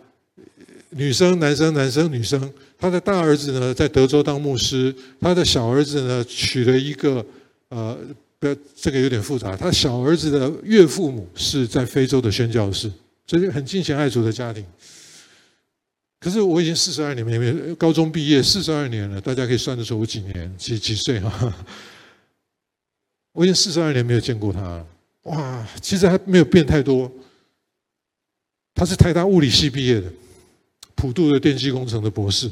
[0.97, 2.53] 女生、男生、男生、女生。
[2.79, 7.25] 他的大儿子呢在德州当牧师，他的小儿子呢娶了一个
[7.69, 7.97] 呃，
[8.39, 9.57] 不要这个有点复杂。
[9.57, 12.91] 他小儿子的岳父母是在非洲的宣教士，
[13.27, 14.65] 这是很敬虔爱主的家庭。
[16.21, 21.55] 可是我已经四十二年没有高中毕业，四十二年了，大家可以算得出我几年几几岁哈？
[23.33, 24.85] 我已经四十二年没有见过他，
[25.25, 27.11] 哇，其实还没有变太多。
[28.75, 30.11] 他是台大物理系毕业的，
[30.97, 32.51] 普渡的电机工程的博士，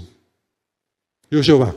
[1.31, 1.75] 优秀吧？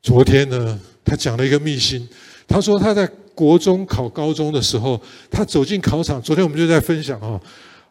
[0.00, 2.08] 昨天呢，他讲了一个秘辛，
[2.46, 7.40] 他说他在国中考高中的时候，他走进考场，昨天我们就在分享啊，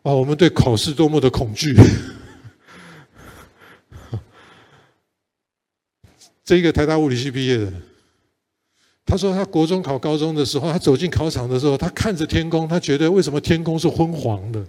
[0.04, 1.76] 哦，我们对考试多么的恐惧。
[6.46, 7.74] 这一个台大物理系毕业的，
[9.06, 14.64] 他说他国中考高中的时候，他走进考场的时候，他看着天空，他觉得为什么天空是昏黄的，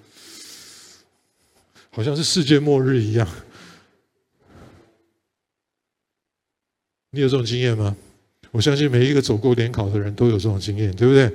[1.91, 3.28] 好像是世界末日一样。
[7.11, 7.97] 你有这种经验吗？
[8.53, 11.32] 我相信每一个走过联考的人都有这种经验，对不对？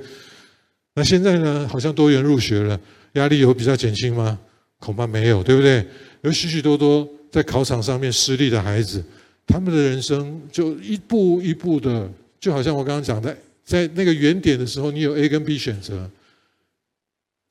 [0.94, 1.68] 那现在呢？
[1.68, 2.80] 好像多元入学了，
[3.12, 4.38] 压力有比较减轻吗？
[4.78, 5.86] 恐怕没有，对不对？
[6.22, 9.04] 有许许多多在考场上面失利的孩子。
[9.46, 16.10] 他们的人生就一步一步的，就好像我刚刚讲的，在那个原点的时候，你有 A 跟 B 选择，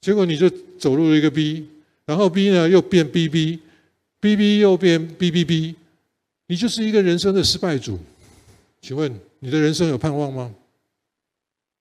[0.01, 1.67] 结果你就走入了一个 B，
[2.05, 5.75] 然后 B 呢又变 BB，BB 又变 BBB，
[6.47, 7.99] 你就是一个人生的失败组。
[8.81, 10.53] 请问你的人生有盼望吗？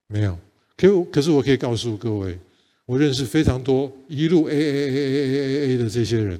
[0.07, 0.37] 没有。
[0.77, 2.37] 可可是我可以告诉各位，
[2.85, 6.39] 我认识非常多一路 A A A A A A A 的这些人，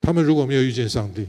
[0.00, 1.26] 他们如果没有遇见上帝，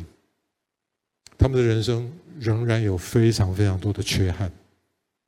[1.38, 4.52] 他们的人生仍然有非常非常多的缺憾。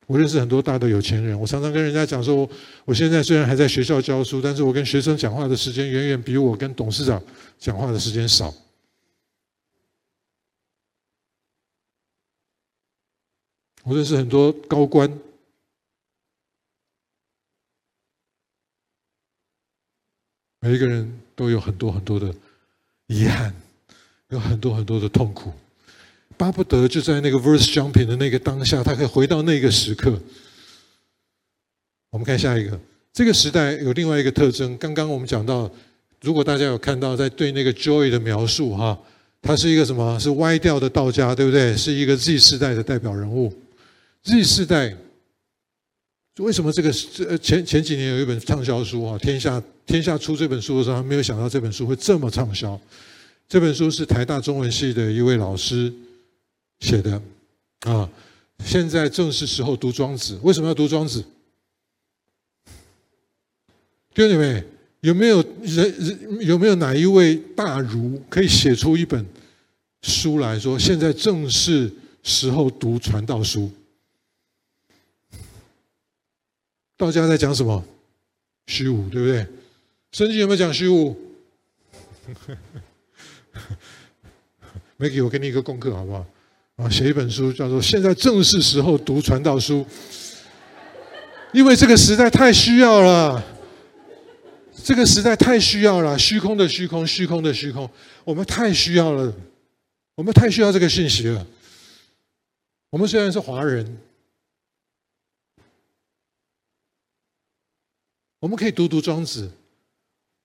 [0.08, 2.48] 我认识很多大的有钱人，我常常跟人家讲说，
[2.86, 7.22] 我现在虽然还在学校教书，但是我跟学生讲话的时间远远比我跟董事长
[7.58, 8.52] 讲话的时间少。
[13.84, 15.12] 我认识很多高官。
[20.60, 22.34] 每一个人都有很多很多的
[23.08, 23.54] 遗憾，
[24.28, 25.52] 有很多很多的痛苦，
[26.38, 30.18] 巴不得就在那个 verse jumping 的那个当下，他可以回到那个时刻。
[32.10, 32.80] 我们看下一个，
[33.12, 34.78] 这个时代有另外一个特征。
[34.78, 35.70] 刚刚我们讲到，
[36.22, 38.98] 如果大家有看到在对那个 joy 的描述，哈，
[39.42, 40.18] 他是一个什么？
[40.18, 41.76] 是歪掉的道家，对不对？
[41.76, 43.52] 是一个 Z 世代的代表人物。
[44.22, 44.96] Z 世代。
[46.38, 49.18] 为什么这个这前前几年有一本畅销书啊？
[49.18, 52.80] 天下天下出这本书的时候，没有想到这本书会这么畅销。
[53.48, 55.92] 这本书是台大中文系的一位老师
[56.80, 57.20] 写的
[57.80, 58.08] 啊。
[58.64, 60.36] 现在正是时候读庄子。
[60.42, 61.24] 为什么要读庄子？
[64.12, 64.64] 弟兄姐妹，
[65.00, 69.24] 有没有人人有没有哪一位大儒可以写出一本
[70.02, 71.92] 书来说，现在正是
[72.24, 73.70] 时候读传道书？
[76.96, 77.84] 道家在讲什么？
[78.66, 79.46] 虚无，对不对？
[80.10, 81.16] 圣经有没有讲虚无？
[84.98, 86.26] Maggie，我给你一个功课，好不好？
[86.78, 89.84] 啊，写一本书，叫做《现在正是时候读传道书》，
[91.52, 93.44] 因为这个时代太需要了。
[94.84, 97.90] 这个时代太需要了，虚空的虚空，虚空的虚空，
[98.24, 99.34] 我们太需要了，
[100.14, 101.44] 我们太需要这个信息了。
[102.90, 103.98] 我们虽然是华人。
[108.38, 109.50] 我们可以读读庄子，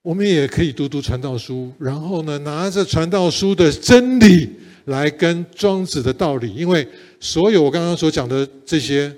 [0.02, 4.50] 我们也可以读读传道书，然后呢，拿着传道书的真理
[4.86, 6.54] 来跟庄子的道理。
[6.54, 6.88] 因为
[7.20, 9.16] 所有我刚刚所讲的这些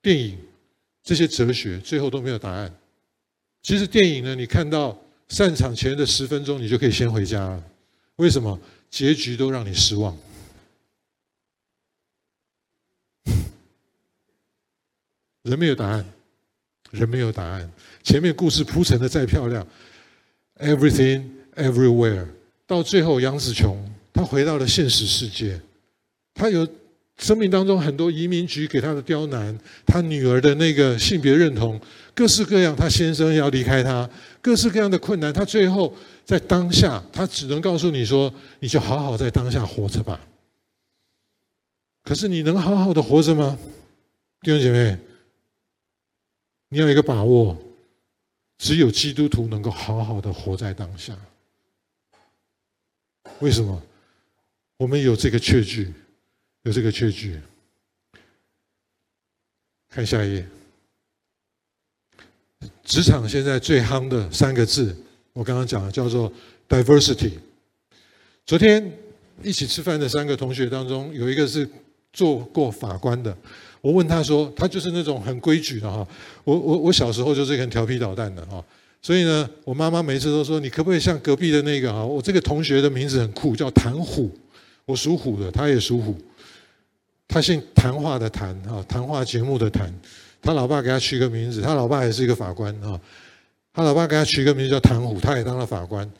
[0.00, 0.38] 电影、
[1.02, 2.72] 这些哲学，最后都没有答案。
[3.62, 4.96] 其实电影呢，你看到
[5.28, 7.64] 散场前的十分钟，你就可以先回家了。
[8.16, 8.58] 为什么？
[8.90, 10.16] 结局都让你失望，
[15.42, 16.04] 人没有答案。
[16.90, 19.66] 人没有答案，前面故事铺陈的再漂亮
[20.58, 22.26] ，everything everywhere，
[22.66, 23.82] 到最后杨紫琼
[24.12, 25.60] 他回到了现实世界，
[26.34, 26.68] 他有
[27.18, 29.56] 生命当中很多移民局给他的刁难，
[29.86, 31.80] 他女儿的那个性别认同，
[32.14, 34.08] 各式各样，她先生要离开她，
[34.40, 35.94] 各式各样的困难，他最后
[36.24, 40.20] 在当下，他只能告诉你说，你就好好在当下活着吧。
[42.02, 43.56] 可是你能好好的活着吗，
[44.40, 44.98] 弟兄姐妹？
[46.68, 47.56] 你要一个把握，
[48.58, 51.16] 只有基督徒能够好好的活在当下。
[53.38, 53.80] 为什么？
[54.82, 55.92] 我们有这个确据，
[56.64, 57.38] 有这个确据。
[59.88, 60.46] 看下一页，
[62.82, 64.96] 职场现在最夯的三个字，
[65.34, 66.32] 我刚刚讲的叫做
[66.68, 67.30] diversity。
[68.44, 68.92] 昨天
[69.40, 71.68] 一起吃饭的三个同学当中，有一个是
[72.12, 73.36] 做过法官的。
[73.80, 76.04] 我问他说：“他就是那种很规矩的哈。
[76.42, 78.64] 我我我小时候就是很调皮捣蛋的哈。
[79.00, 82.04] 所以呢，我妈妈每次都说：你可不可以像隔壁的那个哈？
[82.04, 84.28] 我这个同学的名字很酷，叫谭虎。
[84.84, 86.16] 我属虎的，他也属虎。
[87.28, 89.92] 他姓谈话的谈哈，谈话节目的谈。
[90.42, 93.00] 他老爸给他取个名字，他老爸也是一个法官哈。
[93.72, 96.10] 他老爸给他取个名字叫谭虎，他也当了法官。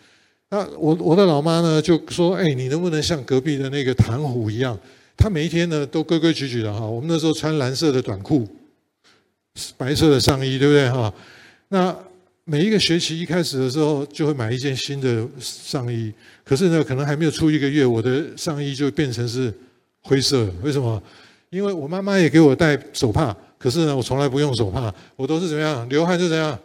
[0.48, 4.78] 那我我的老妈呢就说：哎，你能不能像隔壁的那个谭虎一样？”
[5.14, 8.48] 他每一天呢都规规矩矩的哈，我们那时候穿蓝色的短裤，
[9.76, 11.12] 白色的上衣，对不对哈？
[11.68, 11.94] 那
[12.44, 16.12] 每一个学期一开始的时候就会买一件新的上衣，
[16.44, 19.52] 可是呢，可能还没有出一个月，我的上衣就变成是
[20.00, 20.48] 灰色。
[20.62, 21.02] 为什么？
[21.50, 25.88] 因为我妈妈也给我戴手帕，可是呢，我从来不用手帕，我都是怎么样？
[25.88, 26.58] 流汗就怎样。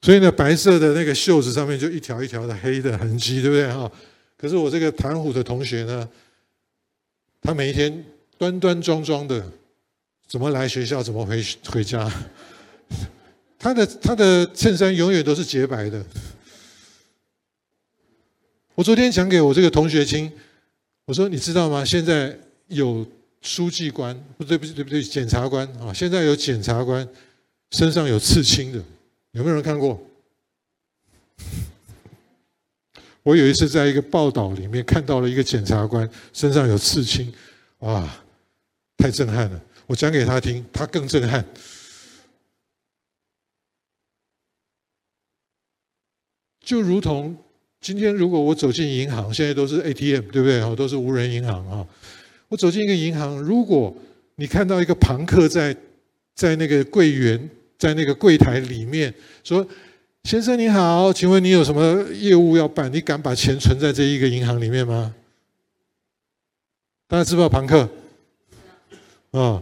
[0.00, 3.90] 所以呢，白色的那个袖子上面就一条一条的黑的痕迹，对不对哈？
[4.36, 6.08] 可是我这个谭虎的同学呢，
[7.40, 8.04] 他每一天
[8.36, 9.46] 端端庄庄的，
[10.26, 12.10] 怎么来学校，怎么回回家，
[13.62, 16.04] 他的他的衬衫永远都是洁白的。
[18.74, 20.32] 我昨天讲给我这个同学听，
[21.04, 21.84] 我说你知道吗？
[21.84, 22.36] 现在
[22.66, 23.06] 有
[23.40, 27.08] 书记官，不对不对不对，检察官啊，现在有检察官
[27.70, 28.82] 身上有刺青的，
[29.30, 30.04] 有没有人看过？
[33.22, 37.32] 我有一次在一个报道里面看到了一个检察官身上有刺青，
[37.78, 38.12] 哇，
[38.96, 39.62] 太震撼了！
[39.86, 41.44] 我讲给他听，他更震撼。
[46.62, 47.36] 就如同
[47.80, 50.60] 今天，如果我走进银行，现在都是 ATM，对不对？
[50.62, 51.86] 哈，都是无人银行啊。
[52.48, 53.94] 我走进一个银行，如果
[54.36, 55.76] 你看到一个庞克在
[56.34, 59.12] 在那个柜员在那个柜台里面
[59.44, 59.66] 说。
[60.24, 62.88] 先生你好，请问你有什么业务要办？
[62.92, 65.12] 你敢把钱存在这一个银行里面吗？
[67.08, 67.90] 大家知不知道庞克？
[69.32, 69.60] 啊，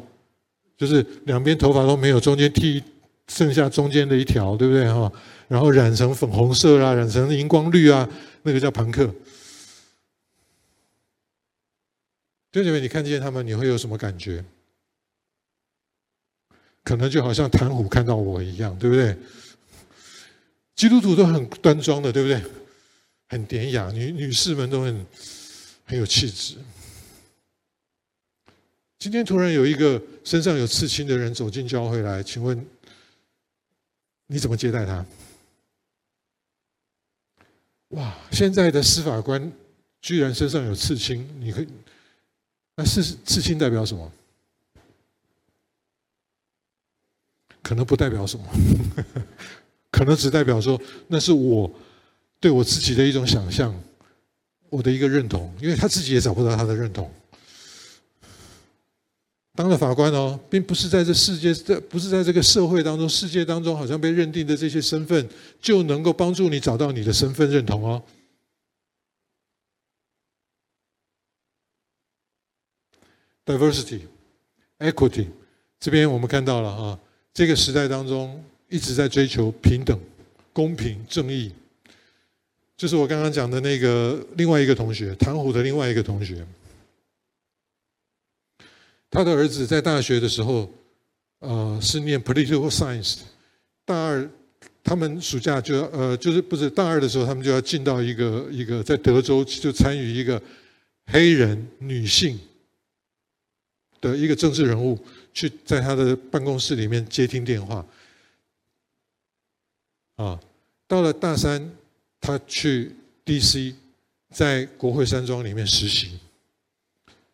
[0.76, 2.82] 就是两边头发都没有，中间剃
[3.26, 5.10] 剩下中间的一条，对不对哈？
[5.50, 8.08] 然后染成粉红色啦，染成荧光绿啊，
[8.44, 9.04] 那个叫朋克。
[12.52, 14.44] 弟兄姐妹，你看见他们，你会有什么感觉？
[16.84, 19.16] 可能就好像谭虎看到我一样，对不对？
[20.76, 22.40] 基督徒都很端庄的，对不对？
[23.28, 25.04] 很典雅，女女士们都很
[25.84, 26.58] 很有气质。
[29.00, 32.64] 今天突然有一个身上有刺青的人走进教会来，请问
[34.28, 35.04] 你怎么接待他？
[37.90, 38.16] 哇！
[38.32, 39.52] 现在的司法官
[40.00, 41.68] 居然身上有刺青，你可以？
[42.76, 44.10] 那刺刺青代表什么？
[47.62, 48.46] 可能不代表什么。
[49.90, 51.70] 可能只代表说，那是我
[52.38, 53.74] 对我自己的一种想象，
[54.68, 57.12] 我的一个认同，因为他自己也找不到他的认同。
[59.54, 65.28] 当了法官哦，并不是在这世界，这不是在这个社会当中、世界当中，好像被认定的这些身份，
[65.60, 68.02] 就能够帮助你找到你的身份认同哦。
[73.44, 74.02] Diversity,
[74.78, 75.26] equity，
[75.78, 76.98] 这边我们看到了啊，
[77.32, 78.44] 这个时代当中。
[78.72, 79.98] 一直在追求平等、
[80.52, 81.50] 公平、正义，
[82.76, 86.46] 就是我刚刚讲的那个另外一个同学，唐虎的另外一个同学，
[89.10, 90.72] 他的儿子在大学的时候，
[91.40, 93.18] 呃，是念 political science，
[93.84, 94.30] 大二
[94.82, 100.40] 他们暑假就要呃，就是不是大二的时候，他们就要进到一个一个在德州就参与一个
[101.06, 102.38] 黑人女性
[104.00, 104.98] 的一个政治人物，
[105.34, 107.84] 去在他的办公室里面接听电话。
[110.16, 110.40] 啊，
[110.86, 111.70] 到了大三，
[112.20, 112.94] 他去
[113.24, 113.74] D.C.
[114.30, 116.20] 在国会山庄里面实习。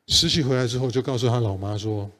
[0.07, 2.11] 实习回来之后，就告诉他老妈说：“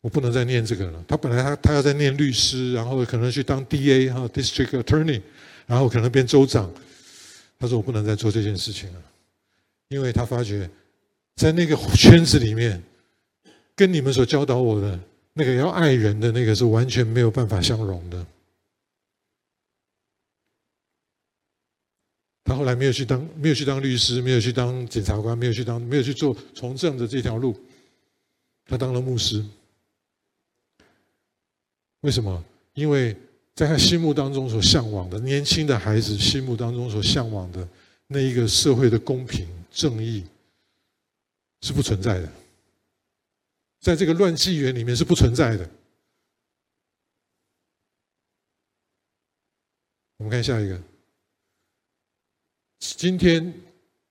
[0.00, 4.10] 我不能再念这个了。”他本来他他要在念律师，然后可能去当 D.A.
[4.10, 5.20] 哈 District Attorney，
[5.66, 6.72] 然后可能变州长。
[7.58, 9.02] 他说：“我不能再做这件事情了，
[9.88, 10.68] 因为他发觉，
[11.36, 12.82] 在那个圈子里面，
[13.74, 14.98] 跟你们所教导我的。”
[15.36, 18.24] 那个要爱人的那个是完全没有办法相容的。
[22.44, 27.58] 他后来没有去当，没有去当律师，没有去当检察官，没有去当，没有去做从政的这条路。
[28.66, 29.44] 他当了牧师。
[32.00, 32.44] 为什么？
[32.74, 33.16] 因为
[33.54, 37.66] 在他心目当中所向往的年轻的孩子心目当中所向往的
[38.08, 40.24] 那一个社会的公平正义
[41.62, 42.30] 是不存在的。
[43.80, 45.70] 在这个乱纪元里面是不存在的。
[50.18, 50.93] 我们看下一个。
[52.96, 53.52] 今天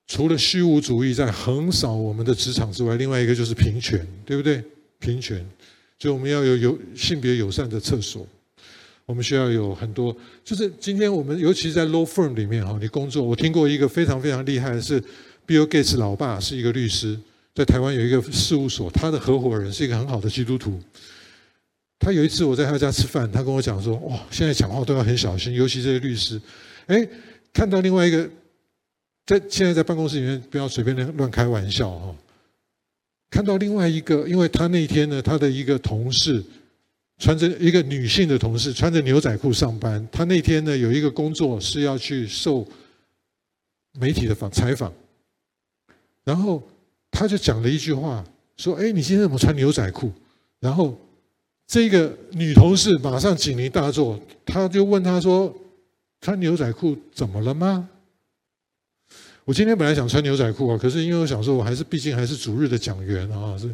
[0.06, 4.62] 除了虚无主义在横扫我们的职场之外，另外一个就是平权，对不对？
[4.98, 5.38] 平权，
[5.98, 8.26] 所以我们要有有性别友善的厕所。
[9.06, 14.98] 我们需要有很多，就是今天我们尤其在 law firm 里面哈，你工作，我听过一个非常非常厉害的是
[15.46, 17.18] Bill Gates 老爸是一个律师。
[17.54, 20.80] 在台湾有一个事务所，他的合伙人是一个很好的基督徒。
[22.00, 26.40] 他有一次我在他家吃饭，他跟我讲说：“哇，现在讲话都要很小心，尤其这些律师。”
[26.86, 27.06] 哎，
[27.52, 28.28] 看到另外一个，
[29.26, 32.14] 在现在在办公室里面不要随便乱乱开玩笑哈。
[33.30, 36.44] 看到另外一个，因为他那天呢，他的一个同事
[37.18, 42.66] 穿着一个女性的同事穿着牛仔裤上班，他那天呢有一个工作是要去受
[43.98, 44.92] 媒体的访采访，
[46.24, 46.62] 然后。
[47.16, 48.24] 他就讲了一句话，
[48.56, 50.10] 说：“哎，你今天怎么穿牛仔裤？”
[50.58, 50.98] 然后
[51.64, 55.54] 这个女同事马上警铃大作，他就问他说
[56.20, 57.88] ：“穿牛仔裤怎么了吗？”
[59.44, 63.68] 我今天本来想穿牛仔裤啊，可是因为我想说，我还是毕竟还是主日的讲员啊，是，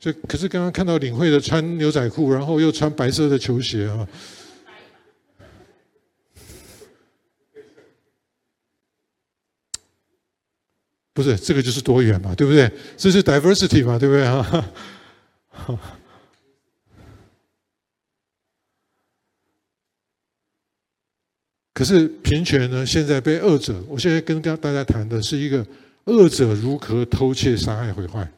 [0.00, 4.08] 就可是刚刚看到领会的穿牛仔裤，然后又穿白色的球鞋啊。
[11.14, 12.72] 不是这个就是多元嘛，对不对？
[12.96, 14.72] 这是 diversity 嘛，对不对啊？
[21.82, 22.86] 可是平权呢？
[22.86, 25.66] 现在被恶者，我现在跟跟大家谈的是一个
[26.04, 28.30] 恶者如何偷窃、杀害、毁坏。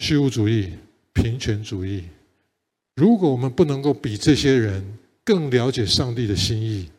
[0.00, 0.72] 虚无主义、
[1.12, 2.02] 平权主义。
[2.96, 4.84] 如果我们不能够比这些人
[5.24, 6.90] 更了解上帝的心意，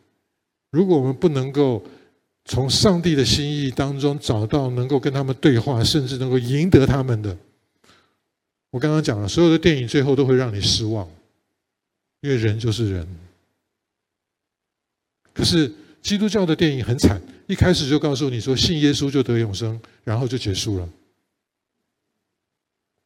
[0.72, 1.84] 如果我们不能够
[2.45, 7.38] 从上帝的心意当中找到能够跟他们对话，甚至能够赢得他们的，
[8.69, 11.05] 我刚刚讲了，所有的电影最后都会让你失望，
[12.22, 13.05] 因为人就是人。
[15.34, 15.71] 可是
[16.01, 20.89] 基督教的电影很惨，一开始就告诉你说信耶稣就得永生，然后就结束了。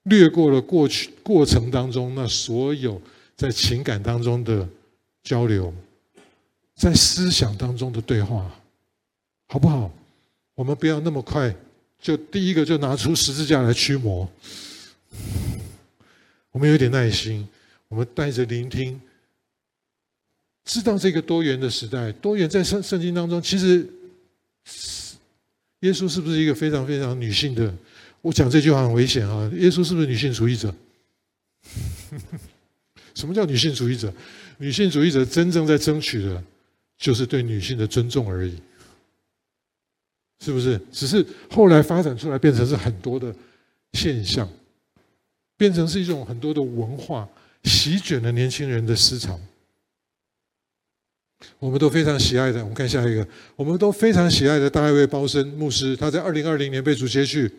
[0.04, 3.02] 略过了过去过程当中那所有
[3.36, 4.68] 在情感当中的
[5.24, 5.74] 交流，
[6.76, 8.50] 在思想当中的对话，
[9.48, 9.92] 好不好？
[10.54, 11.54] 我们不要那么快
[12.00, 14.30] 就第一个就拿出十字架来驱魔。
[16.52, 17.48] 我们有点耐心，
[17.88, 19.02] 我们带着聆听，
[20.66, 23.88] 知道这个多元的时代，多元在圣圣经当中，其实
[25.82, 27.74] 耶稣是不是一个非常非常女性的？
[28.22, 29.50] 我讲这句话很危险啊！
[29.54, 30.74] 耶稣是不是女性主义者？
[33.14, 34.12] 什么叫女性主义者？
[34.58, 36.44] 女性主义者真正在争取的，
[36.98, 38.58] 就是对女性的尊重而已，
[40.44, 40.82] 是不是？
[40.92, 43.34] 只是后来发展出来，变成是很多的
[43.94, 44.50] 现象，
[45.56, 47.30] 变成是一种很多的文化
[47.66, 49.40] 席卷了年轻人的思潮。
[51.60, 57.52] 我们都非常喜爱的，我们看下一个，我们都非常喜爱的大卫·包森牧师，他在二零二零年被主接去。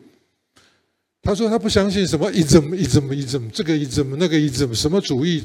[1.23, 5.43] 他说他不相信什么一怎么一怎么一怎么这个一怎么那个一怎么什么主义，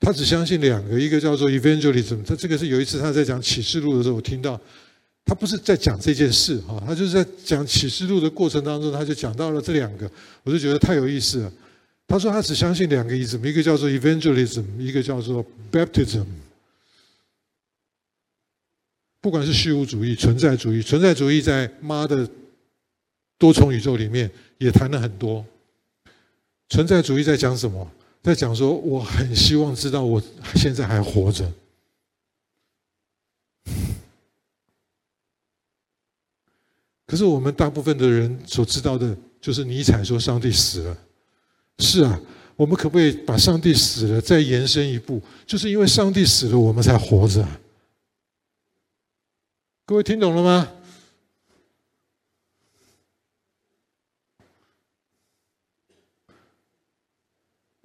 [0.00, 2.24] 他只相信两个，一个叫做 evangelism。
[2.24, 4.60] 他这个是有一次他在讲启示录的时候，我听到
[5.24, 10.10] 他不是在讲这件事哈，他就是在讲启示录的过程当中，他就讲到了这两个，
[10.42, 11.52] 我就觉得太有意思了。
[12.08, 16.24] 他说他只相信两个意思，一个叫做 evangelism，一个叫做 baptism。
[19.20, 22.28] 不管是虚无主义、存在主义，存在主义在妈的
[23.38, 24.30] 多重宇宙里面。
[24.60, 25.42] 也谈了很多，
[26.68, 27.90] 存在主义在讲什么？
[28.22, 30.22] 在讲说，我很希望知道我
[30.54, 31.50] 现在还活着。
[37.06, 40.98] 可是我们大部分的人所知道的，就是尼采说上帝死了。
[41.78, 42.20] 是啊，
[42.56, 45.22] 我们可不可以把上帝死了再延伸一步？
[45.46, 47.48] 就是因为上帝死了，我们才活着。
[49.90, 50.72] 各位听懂了吗？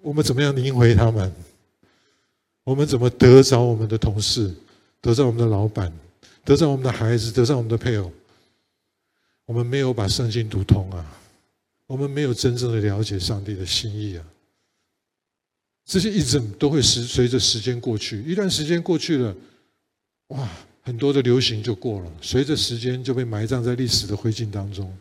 [0.04, 1.34] 我们怎么样赢回他们？
[2.64, 4.54] 我们怎么得着我们的同事，
[5.02, 5.92] 得着我们的老板，
[6.44, 8.14] 得着我们的孩子，得着我们的配偶？
[9.46, 11.20] 我们没有把圣经读通啊！
[11.88, 14.24] 我们没有真正的了解上帝的心意啊！
[15.86, 19.36] 这些一直都会随随着时间过去，一段时间过去了，
[20.28, 20.48] 哇，
[20.86, 24.96] 很多的流行就过了，随着时间就被埋葬在历史的灰烬当中。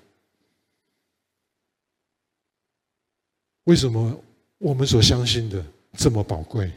[3.65, 4.19] 为什么？
[4.59, 5.63] 我们所相信的
[5.95, 6.73] 这么宝贵，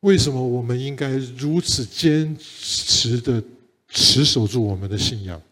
[0.00, 3.42] 为什么我们应该如此坚持的
[3.88, 5.42] 持守住我们的信仰？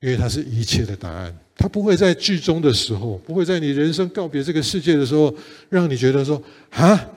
[0.00, 5.32] 因为它是一切的答案，它不会在剧中的时候，不会在你人生告别这个世界的时候，
[5.68, 7.08] 让你觉得说啊，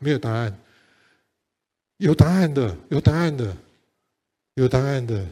[0.00, 0.58] 没有答案。
[2.00, 3.54] 有答案的，有答案的，
[4.54, 5.26] 有答案的。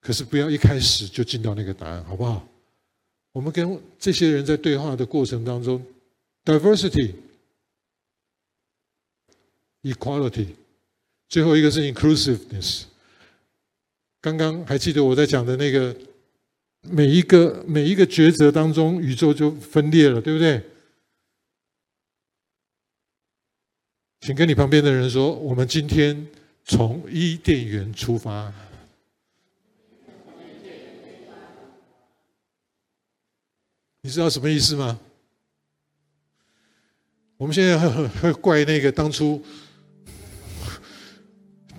[0.00, 2.46] 可是不要一开始就进到那个答案，好不好？
[3.32, 5.84] 我们跟这些人在对话的过程当中
[6.42, 7.12] ，diversity、
[9.82, 10.46] equality，
[11.28, 12.84] 最后一个是 inclusiveness。
[14.22, 15.94] 刚刚还记得我在讲的那个
[16.80, 20.62] 每一个每一个抉择当中，宇宙就分裂了，对不对？
[24.28, 26.26] 请跟你旁边的人说，我们今天
[26.62, 28.52] 从伊甸园出发。
[34.02, 35.00] 你知道什么意思吗？
[37.38, 39.42] 我们现在会会怪那个当初，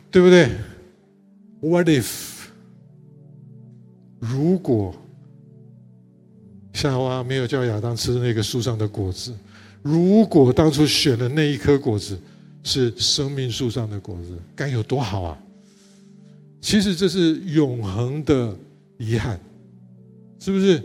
[0.09, 0.49] 对不对
[1.61, 2.47] ？What if？
[4.17, 4.99] 如果
[6.73, 9.37] 夏娃没有叫亚当吃那个树上的果子，
[9.83, 12.19] 如果当初选了那一颗果子
[12.69, 15.35] 是生命树上的果子，该有多好啊！
[16.61, 18.55] 其实这是永恒的
[18.99, 19.39] 遗憾，
[20.39, 20.79] 是不是？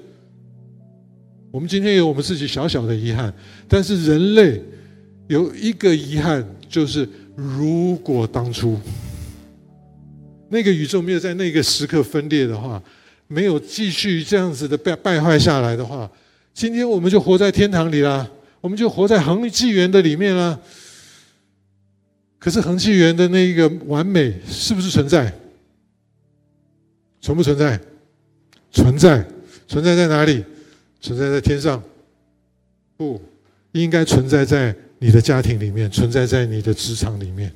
[1.50, 3.30] 我们今天有我们自己小小的遗憾，
[3.68, 4.62] 但是人类
[5.28, 7.06] 有一个遗憾，就是
[7.36, 8.78] 如果当初，
[10.48, 12.82] 那个宇宙没有在那个时刻分裂的话，
[13.28, 16.10] 没有继续这样子的败败坏下来的话，
[16.54, 18.26] 今天我们就活在天堂里啦，
[18.62, 20.58] 我们就活在恒纪元的里面啦。
[22.44, 25.32] 可是恒纪元的那一个完美是不是存在？
[27.22, 27.80] 存不存在？
[28.70, 29.26] 存在，
[29.66, 30.44] 存在在哪里？
[31.00, 31.82] 存在在天上？
[32.98, 33.18] 不，
[33.72, 37.50] 应该存在在你的家庭里面，存在在你的职场里面。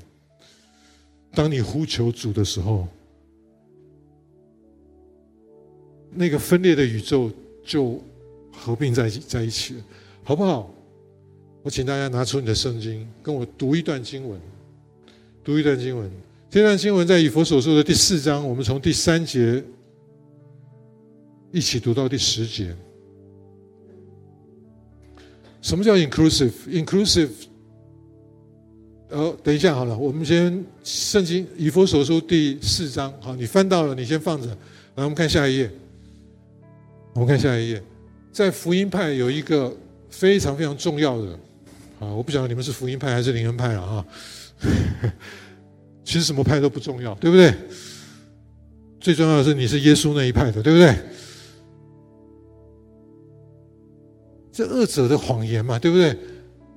[1.34, 2.88] 当你呼求主的时候，
[6.14, 7.30] 那个分裂的宇宙
[7.62, 8.02] 就
[8.50, 9.84] 合并在在一起了，
[10.24, 10.74] 好不好？
[11.62, 14.40] 我请大家拿出你的圣经，跟我读一段经文。
[15.48, 16.10] 读一段经文，
[16.50, 19.64] 这段经文在以佛所说的第四章，我们从第三节
[21.50, 22.76] 一起读到第十节。
[25.62, 27.30] 什么叫 inclusive？inclusive？
[29.08, 34.48] 哦，等一下好了，我们先圣经以佛所说第四章，好，你翻到了，你先放着，
[34.96, 35.70] 来，我们看下一页。
[37.14, 37.82] 我们看下一页，
[38.30, 39.74] 在福音派有一个
[40.10, 41.32] 非常非常重要的，
[42.00, 44.04] 啊，我不晓得你们是福音派还是灵恩派了哈。
[46.04, 47.54] 其实什么派都不重要，对不对？
[49.00, 50.94] 最重要的是你是耶稣那一派的，对不对？
[54.50, 56.18] 这二者的谎言嘛，对不对？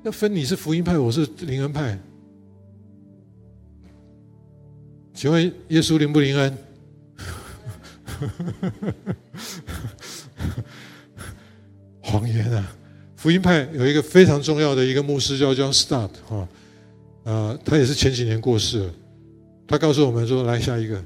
[0.03, 1.97] 要分你是福音派，我是灵恩派。
[5.13, 6.57] 请问耶稣灵不灵恩？
[12.01, 12.75] 谎言啊！
[13.15, 16.47] 福音派有一个非常重要的一个牧师叫 John Stott 哈。
[17.23, 18.93] 啊，他也是前几年过世了。
[19.67, 21.01] 他告诉我们说：“来下一个，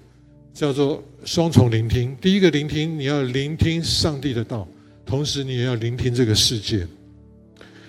[0.53, 2.15] 叫做双重聆听。
[2.19, 4.67] 第一个聆听，你要聆听上帝的道，
[5.05, 6.87] 同时你也要聆听这个世界。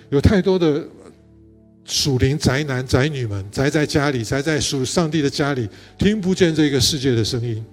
[0.09, 0.85] 有太多的
[1.83, 5.67] 属灵宅男宅女们宅在家里，宅在属上帝的家里，
[5.97, 7.65] 听不见这个世界的声音。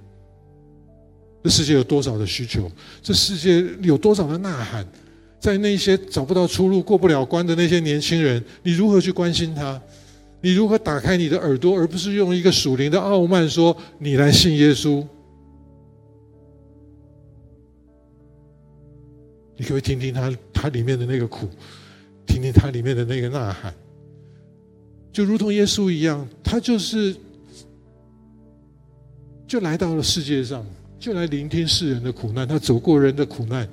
[1.43, 2.71] 这世界有多少的需求？
[3.03, 4.87] 这世界有多少的呐喊？
[5.39, 9.79] 在那些找不到出路、过不了关的那些年轻人，你如何去关心他？”
[10.45, 15.03] 你如何打开你的耳朵，而不是用一个属灵的傲慢说你来信耶稣？
[19.57, 21.49] 你可不可以听听他他里面的那个苦，
[22.27, 23.73] 听听他里面的那个呐喊？
[25.11, 27.17] 就如同耶稣一样，他就是
[29.47, 30.63] 就来到了世界上，
[30.99, 33.67] 就来聆听世人的苦难，他走过人的苦难，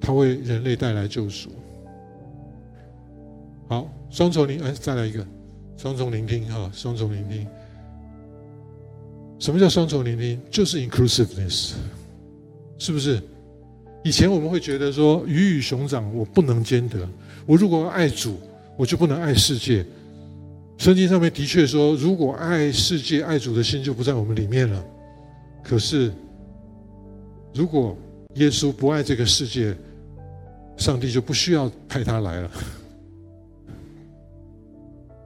[0.00, 1.50] 他为人类带来救赎。
[3.68, 3.88] 好。
[4.10, 5.22] 双重聆，哎，再来一个，
[5.76, 7.46] 双重聆听哈，双重聆听。
[9.38, 10.40] 什么叫双重聆听？
[10.50, 11.72] 就是 inclusiveness，
[12.78, 13.22] 是不是？
[14.02, 17.06] 以前我们会觉得说鱼与熊掌我不能兼得，
[17.44, 18.40] 我如果爱主，
[18.78, 19.84] 我就不能爱世界。
[20.78, 24.82] 圣经上面的确说，如果爱世界、爱主的心就不在我们里面了。
[25.62, 26.10] 可是，
[27.52, 27.94] 如果
[28.36, 29.76] 耶稣不爱这个世界，
[30.78, 32.50] 上帝就不需要派他来了。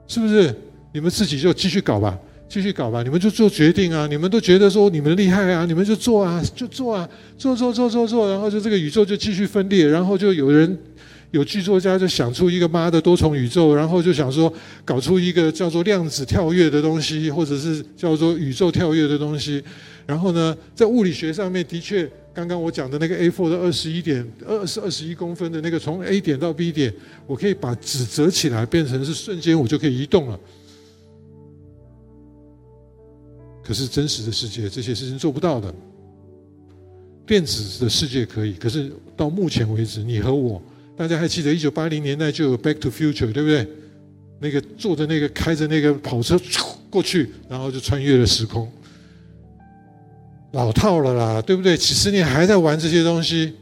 [0.07, 0.53] 是不是？
[0.91, 2.15] 你们自己就继续搞吧，
[2.47, 3.01] 继续搞吧。
[3.01, 4.05] 你们就做决定啊！
[4.05, 5.65] 你们都觉得说你们厉害啊！
[5.65, 10.77] 你们就做啊，就做啊，做做做做做，然后就这个宇宙就继续分裂，然后就有人
[11.31, 14.53] 有剧作家就想出一个妈的多重宇宙，然后就想说
[14.85, 19.63] 搞出一个叫做量子跳跃的东西，或者是叫做宇宙跳跃的东西。
[20.05, 22.07] 然后呢，在物理学上面的确。
[22.33, 26.91] 刚刚我讲的那个 A4 的二十一点二是二十一公分的那个，从 A 点到 B 点，
[27.27, 30.39] 我可以把纸折起来，变成是瞬间我就可以移动了。
[33.63, 35.73] 可是真实的世界这些事情做不到的，
[37.25, 38.53] 电子的世界可以。
[38.53, 40.61] 可是到目前为止，你和我，
[40.97, 43.67] 大家还记得一九八零年代就有 Back to Future，对不对？
[44.39, 46.37] 那个坐着那个开着那个跑车
[46.89, 48.69] 过去，然后就穿越了时空。
[50.53, 51.75] 老套了啦，对不对？
[51.75, 53.53] 几十年还在玩这些东西，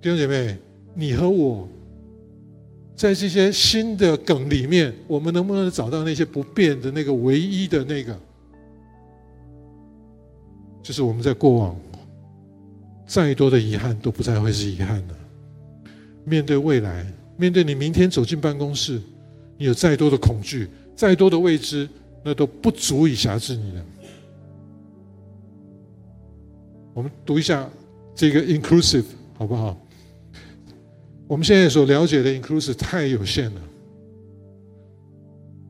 [0.00, 0.56] 弟兄姐妹，
[0.94, 1.66] 你和我，
[2.94, 8.16] 在这些新的梗里面，我们能不能找到那些不变的那个唯一的那个？
[10.82, 11.76] 就是我们在过往，
[13.06, 15.14] 再多的遗憾都不再会是遗憾了。
[16.24, 17.06] 面对未来，
[17.38, 19.00] 面对你明天走进办公室，
[19.56, 21.88] 你有再多的恐惧，再多的未知，
[22.22, 23.84] 那都不足以辖制你了。
[26.94, 27.68] 我们读一下
[28.14, 29.04] 这个 inclusive
[29.38, 29.76] 好不好？
[31.26, 33.60] 我们现在所了解的 inclusive 太有限了。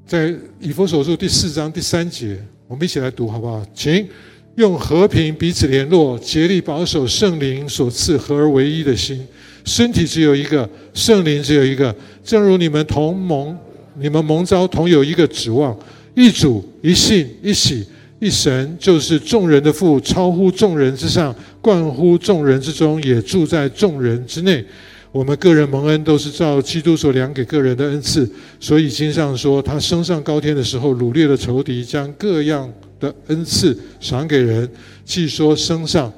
[0.05, 3.65] 在以佛所述第四章第三节，我们一起来读好不好？
[3.73, 4.09] 请
[4.57, 9.25] 用和平彼此联络，竭力保守圣灵所赐合而为一的心。
[9.65, 11.95] 身体只有一个，圣灵只有一个。
[12.25, 13.57] 正如你们同盟，
[13.95, 15.79] 你们蒙召同有一个指望，
[16.15, 17.87] 一主一信一喜。
[18.23, 24.65] 一神就是众人的父，超乎众人之上，冠乎众人之中，也住在众人之内。
[25.11, 34.71] 我们个人蒙恩都是照基督所量给个人的恩赐，所以经上说，他升上高天的时候，掳掠了仇敌，将各样的恩赐赏给人。
[35.05, 36.13] 既说升上，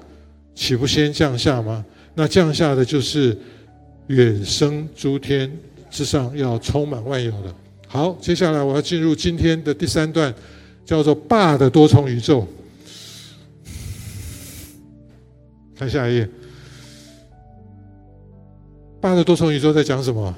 [0.54, 1.82] 岂不先降下吗？
[2.14, 3.34] 那降下的就是
[4.08, 5.50] 远升诸天
[5.90, 7.54] 之上，要充满万有的。
[7.86, 10.32] 好，接下来我要进入今天的第三段。
[10.84, 12.46] 叫做“霸”的多重宇宙，
[15.78, 16.28] 看下一页。
[19.00, 20.34] 霸的多重宇宙在讲什么？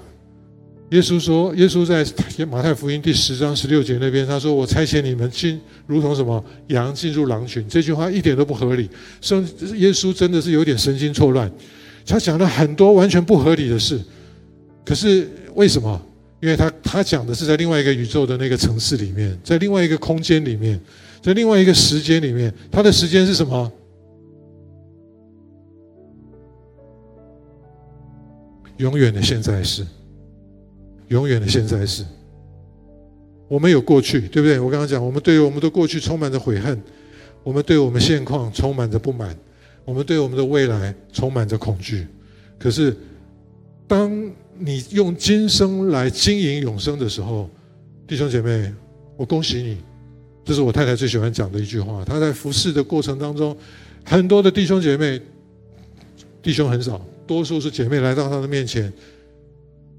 [0.91, 2.07] 耶稣说：“耶稣在
[2.47, 8.89] 马太福音第十章十六节那边，他说：‘我差遣你们进，如同什么羊进入狼群。’这句话一点都不合理。
[9.21, 9.43] 圣
[9.75, 11.51] 耶稣真的是有点神经错乱，
[12.07, 14.01] 他讲了很多完全不合理的事。
[14.85, 16.01] 可是为什么？”
[16.47, 20.81] 因为他他讲的是在另外一个宇宙的那个层次里面，在另外一个空间里面，
[21.21, 23.73] 在另外一个时间里面，他的时间是什么？
[28.77, 29.85] 永远的现在是，
[31.09, 32.05] 永远的现在是。
[33.49, 34.61] 我们有过去，对不对？
[34.61, 36.81] 我刚刚讲，我们对于我们的过去充满着悔恨，
[37.43, 39.37] 我们对我们现况充满着不满，
[39.85, 42.07] 我们对我们的未来充满着恐惧。
[42.57, 42.97] 可是，
[43.89, 47.49] 当你用今生来经营永生的时候，
[48.07, 48.73] 弟兄姐妹，
[49.17, 49.79] 我恭喜你。
[50.45, 52.05] 这是我太太最喜欢讲的一句话。
[52.05, 53.57] 她在服侍的过程当中，
[54.05, 55.21] 很多的弟兄姐妹，
[56.41, 58.93] 弟兄很少，多数是姐妹来到她的面前，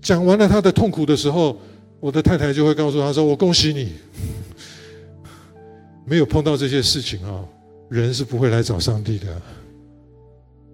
[0.02, 1.60] 讲完了她的痛苦的时候，
[2.00, 3.92] 我的太太就会告诉她说：“我恭喜你，
[6.08, 7.44] 没有碰到这些事情啊，
[7.90, 9.42] 人是不会来找上帝的。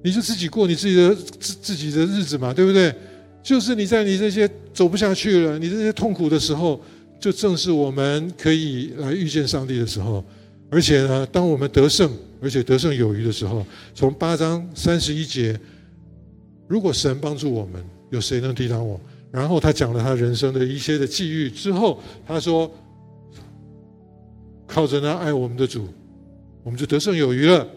[0.04, 2.94] 你就自己过你自己的自自己的日子嘛，对不对？”
[3.44, 6.80] 就是你在你这些走不下去了，你这些痛苦的时候，
[7.20, 10.24] 就正是我们可以来遇见上帝的时候。
[10.70, 12.10] 而且呢，当我们得胜，
[12.42, 13.64] 而且得胜有余的时候，
[13.94, 15.60] 从八章三十一节，
[16.68, 19.00] 如果神帮助我们，有谁能抵挡我？
[19.30, 22.72] 然后他讲了他人生的一些的际遇之后，他说
[24.66, 25.88] ：“靠着那爱我们的主，
[26.64, 27.68] 我们就得胜有余了。”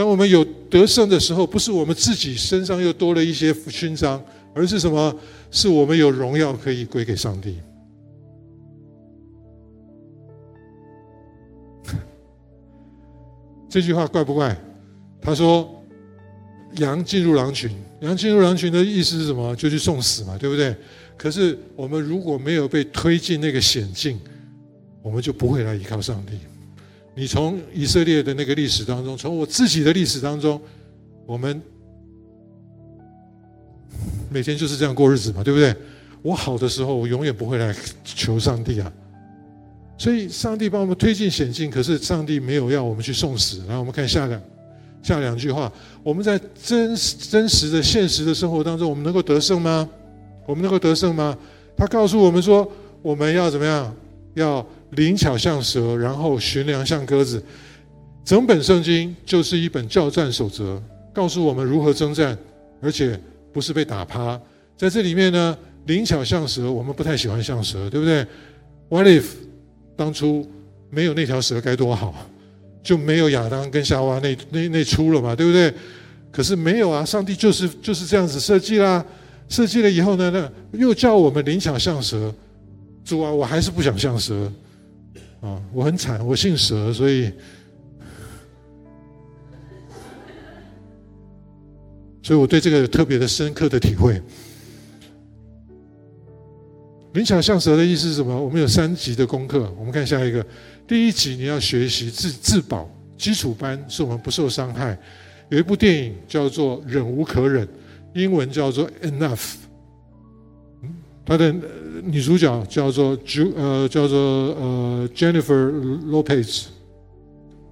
[0.00, 4.18] 当我们有得胜的时候，不是我们自己身上又多了一些勋章，
[4.54, 5.14] 而是什么？
[5.50, 7.58] 是我们有荣耀可以归给上帝。
[13.68, 14.58] 这句话怪不怪？
[15.20, 15.70] 他说
[16.80, 17.70] ：“羊进入狼群，
[18.00, 19.54] 羊进入狼群的意思是什么？
[19.54, 20.74] 就去送死嘛，对不对？
[21.18, 24.18] 可是我们如果没有被推进那个险境，
[25.02, 26.38] 我们就不会来依靠上帝。”
[27.20, 30.58] 你从以色列的那个历史当中，从我自己的历史当中，
[31.26, 31.60] 我们
[34.30, 35.76] 每天就是这样过日子嘛，对不对？
[36.22, 38.90] 我好的时候，我永远不会来求上帝啊。
[39.98, 43.58] 所以，上帝帮我们推进险境，可是上帝没有要我们去送死。
[43.66, 44.40] 然后我们看下两
[45.02, 45.70] 下两句话：
[46.02, 49.86] 我们在真真实的现实的生活当中，我们能够得胜吗？
[50.46, 51.36] 我们能够得胜吗？
[51.76, 52.66] 他告诉我们说，
[53.02, 53.94] 我们要怎么样？
[54.32, 54.66] 要。
[54.92, 57.42] 灵巧像蛇，然后寻良像鸽子。
[58.24, 60.80] 整本圣经就是一本教战守则，
[61.12, 62.36] 告诉我们如何征战，
[62.80, 63.18] 而且
[63.52, 64.40] 不是被打趴。
[64.76, 68.24] 在这里面呢，灵巧像蛇，我们不太喜欢像蛇，对不对
[68.88, 69.24] ？What if
[69.96, 70.48] 当初
[70.90, 72.14] 没有那条蛇该多好，
[72.82, 75.72] 就没有亚当跟夏娃那那那出了嘛，对不对？
[76.30, 79.04] 可是没有啊，上帝就是就是这样子设计啦。
[79.48, 82.32] 设计了以后呢，那又叫我们灵巧像蛇。
[83.04, 84.50] 主啊，我还是不想像蛇。
[85.40, 87.32] 啊，我很惨，我姓蛇，所以，
[92.22, 94.20] 所以我对这个有特别的深刻的体会。
[97.14, 98.38] 灵巧像蛇的意思是什么？
[98.38, 100.44] 我们有三级的功课，我们看下一个。
[100.86, 104.96] 第一级你要学习自自保，基础班是我们不受伤害。
[105.48, 107.66] 有一部电影叫做《忍无可忍》，
[108.14, 109.36] 英文叫做《Enough》。
[111.30, 111.54] 他的
[112.02, 115.70] 女主角叫做 Ju 呃叫做呃 Jennifer
[116.08, 116.64] Lopez，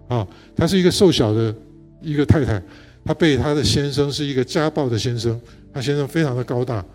[0.07, 1.53] 啊，她是一个瘦小的
[2.01, 2.63] 一个太太，
[3.05, 5.41] 她被她的先生是一个家暴的先生，
[5.75, 6.87] 她先生非常的高大，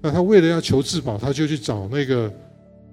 [0.00, 2.32] 那她为了要求自保，她就去找那个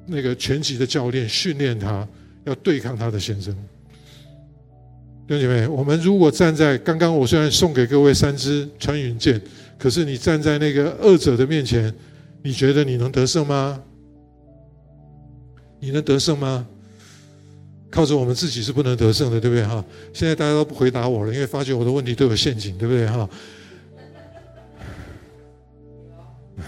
[0.08, 2.08] 那个拳击的教练训练她，
[2.46, 3.54] 要对抗她的先生。
[5.28, 9.40] 弟兄姐妹，我们如果站在刚刚我虽然送给各位三支穿云箭，
[9.78, 11.94] 可是你站在那个恶者的面前。
[12.44, 13.82] 你觉得你能得胜吗？
[15.80, 16.68] 你能得胜吗？
[17.90, 19.84] 靠着我们自己是不能得胜的，对不对哈？
[20.14, 23.30] 现在大家都不回答我了，因为发觉我的问题都有陷阱，对不对哈？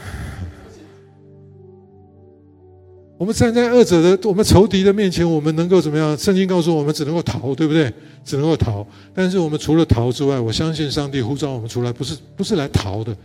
[3.18, 6.18] 我们站在恶者的、我们仇敌的面前，我们能够怎么样？
[6.18, 7.92] 圣经告诉我们，只能够逃，对不对？
[8.24, 8.86] 只能够逃。
[9.14, 13.16] 但是我们除了逃之外，我相信上帝呼召我们出来，不是不是来逃的。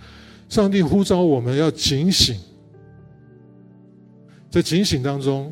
[0.51, 2.36] 上帝呼召我们要警醒，
[4.51, 5.51] 在警醒当中，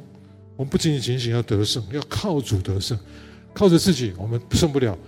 [0.57, 2.99] 我们不仅仅警醒要得胜，要靠主得胜，
[3.55, 4.99] 靠着自己我们胜不了。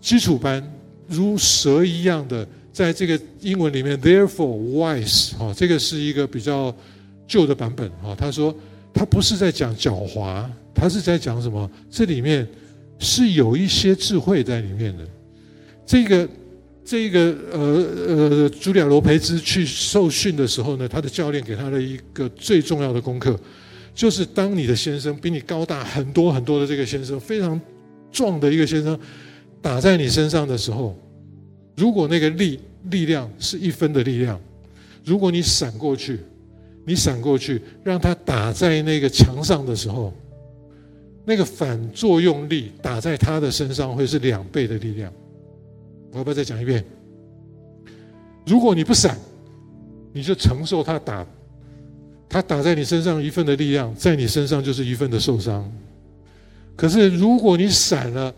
[0.00, 0.62] 基础班
[1.08, 6.72] 如蛇一样的，在这个英文里面，therefore wise 哈，这个是一个比较
[7.26, 8.14] 旧的版本哈。
[8.16, 8.54] 他说。
[8.90, 10.44] 他不是在讲狡猾，
[10.74, 11.70] 他是在讲什么？
[11.88, 12.48] 这里面
[12.98, 15.06] 是有一些智慧在里面的。
[15.86, 16.28] 这个，
[16.88, 17.58] 这个，呃
[18.06, 23.38] 呃，茱莉亚·罗培兹去受训的时候呢，他的教练给他的一个最重要的功课，
[23.94, 27.60] 就是当你的先生比你高大很多很多的这个先生，非常
[28.10, 28.98] 壮的一个先生
[29.60, 30.98] 打在你身上的时候，
[31.76, 34.40] 如果那个力力量是一分的力量，
[35.04, 36.18] 如果你闪过去。
[36.86, 40.10] 你闪过去，让他打在那个墙上的时候，
[41.26, 45.12] 那个反作用力打在他的身上会是两倍的力量。
[46.12, 46.84] 我要不要再讲一遍？
[48.46, 49.18] 如果你不闪，
[50.12, 51.26] 你就承受他打，
[52.28, 55.70] 他打在你身上一份的力量，在你身上就是一份的受伤。
[56.76, 58.34] 可是如果你闪了，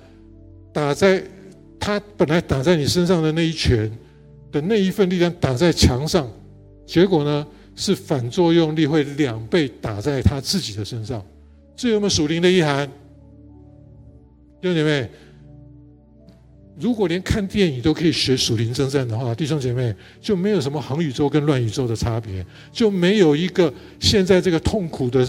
[0.72, 1.22] 打在
[1.78, 3.90] 他本来打在你身上的那一拳
[4.50, 6.30] 的那一份力量打在墙上，
[6.86, 7.46] 结果呢？
[7.76, 11.24] 是反作用力会两倍打在他自己的身上，
[11.74, 12.86] 这有没有属灵的意涵？
[14.60, 15.08] 弟兄姐妹，
[16.80, 25.28] 如果连看电影都可以学属灵征战的话，弟兄姐妹就没有什么恒宇宙跟乱宇宙的差别，就没有一个现在这个痛苦的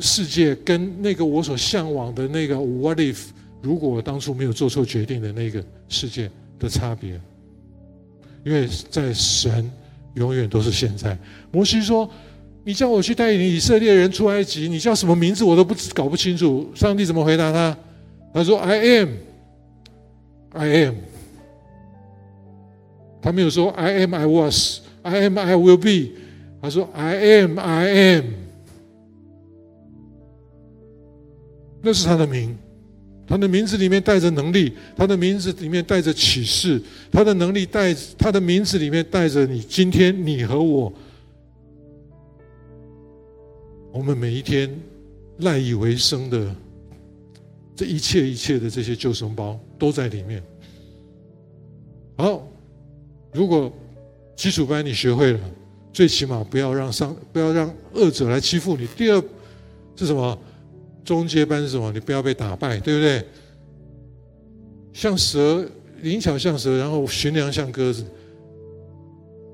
[0.00, 3.18] 世界跟那个我所向往的那个 What if？
[3.60, 7.20] 如果我当初没有做错决定的那个世界的差别，
[8.44, 9.70] 因为在神。
[10.16, 11.14] 永远都是现在。
[11.52, 12.10] 摩西说
[12.64, 17.76] ：“你叫我去带领以色列人出埃及，你叫什么名字我都不搞不清楚。”上帝怎么回答他？
[18.32, 19.10] 他说：“I am,
[20.56, 20.94] I am。”
[23.22, 26.12] 他没有说 “I am, I was, I am, I will be。”
[26.62, 28.24] 他说：“I am, I am。”
[31.82, 32.56] 那是他的名。
[33.28, 36.80] 他的名字里面带着能力，他的名字里面带着启示，
[37.10, 39.60] 他的能力带他的名字里面带着你。
[39.60, 40.92] 今天你和我，
[43.92, 44.70] 我们每一天
[45.38, 46.54] 赖以为生的
[47.76, 50.42] 这一切一切的这些救生包都在里面。
[52.16, 52.48] 好，
[53.32, 53.70] 如果
[54.34, 55.40] 基础班你学会了，
[55.92, 58.86] 最起码不要让上不要让恶者来欺负你。
[58.96, 59.22] 第二
[59.94, 60.38] 是什么？
[61.04, 61.92] 中阶班是什么？
[61.92, 63.24] 你不要被打败，对不对？
[64.92, 65.64] 像蛇，
[66.00, 68.02] 灵巧像蛇，然后驯良像鸽子。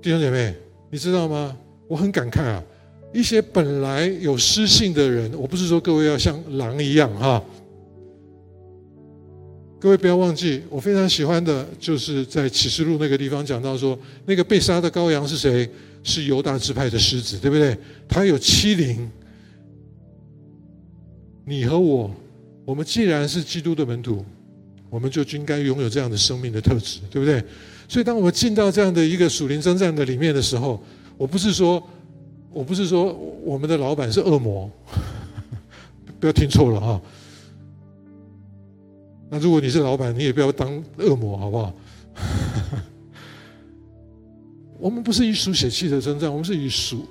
[0.00, 0.54] 弟兄姐妹，
[0.90, 1.56] 你知道吗？
[1.88, 2.62] 我很感慨啊！
[3.12, 7.42] 一些本来有失性的人，我不是说各位要像狼一样哈。
[9.82, 15.68] 各位不要忘记，我非常喜欢的就是在启示录那个地方讲到说，那个被杀的羔羊是谁？
[16.04, 17.76] 是犹大支派的狮子，对不对？
[18.08, 19.10] 他有欺凌。
[21.44, 22.14] 你和我，
[22.64, 24.24] 我们既然是基督的门徒，
[24.88, 27.42] 我们就应该拥有这样的生命的特质，对不对？
[27.88, 30.80] 所以，当我们进到这样的一个属灵征战的里面的时候，
[31.16, 31.82] 我不是说，
[32.52, 33.12] 我不是说
[33.42, 34.70] 我们的老板是恶魔，
[36.20, 37.02] 不要听错了哈。
[39.34, 41.74] 那如果你是老板，你也不要当恶魔，好不好？
[44.78, 47.06] 我们不是以属血气的征战，我们是以属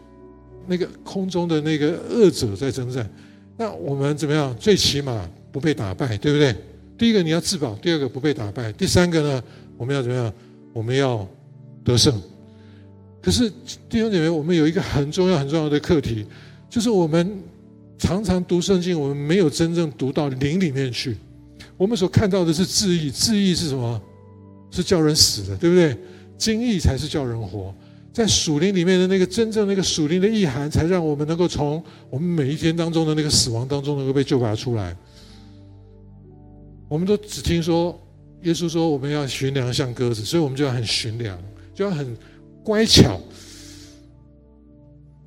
[0.68, 3.10] 那个空中的那个恶者在征战。
[3.58, 4.56] 那我们怎么样？
[4.60, 6.56] 最起码不被打败，对不对？
[6.96, 9.44] 第一个你要自保，第二个不被打败，第三个呢？
[9.76, 10.32] 我们要怎么样？
[10.74, 11.28] 我们要
[11.84, 12.22] 得胜。
[13.20, 13.50] 可是
[13.90, 16.28] 弟兄姐妹，我们有一个很重要、很重要的课题，
[16.70, 17.42] 就是我们
[17.98, 21.18] 常常读圣经，我们没有真正读到灵里面去。
[21.82, 24.00] 我们所看到的是字义，字义是什么？
[24.70, 25.98] 是叫人死的，对不对？
[26.38, 27.74] 经义才是叫人活。
[28.14, 34.96] 在属灵里面的那个真正那个属灵的意涵，才让我们能够从我们每一天当中的那个死亡当中能够被救拔出来。
[36.88, 38.00] 我们都只听说
[38.44, 41.36] 耶稣说我们要驯良像鸽子，所以我们就要很驯良，
[41.74, 42.16] 就要很
[42.64, 43.20] 乖巧，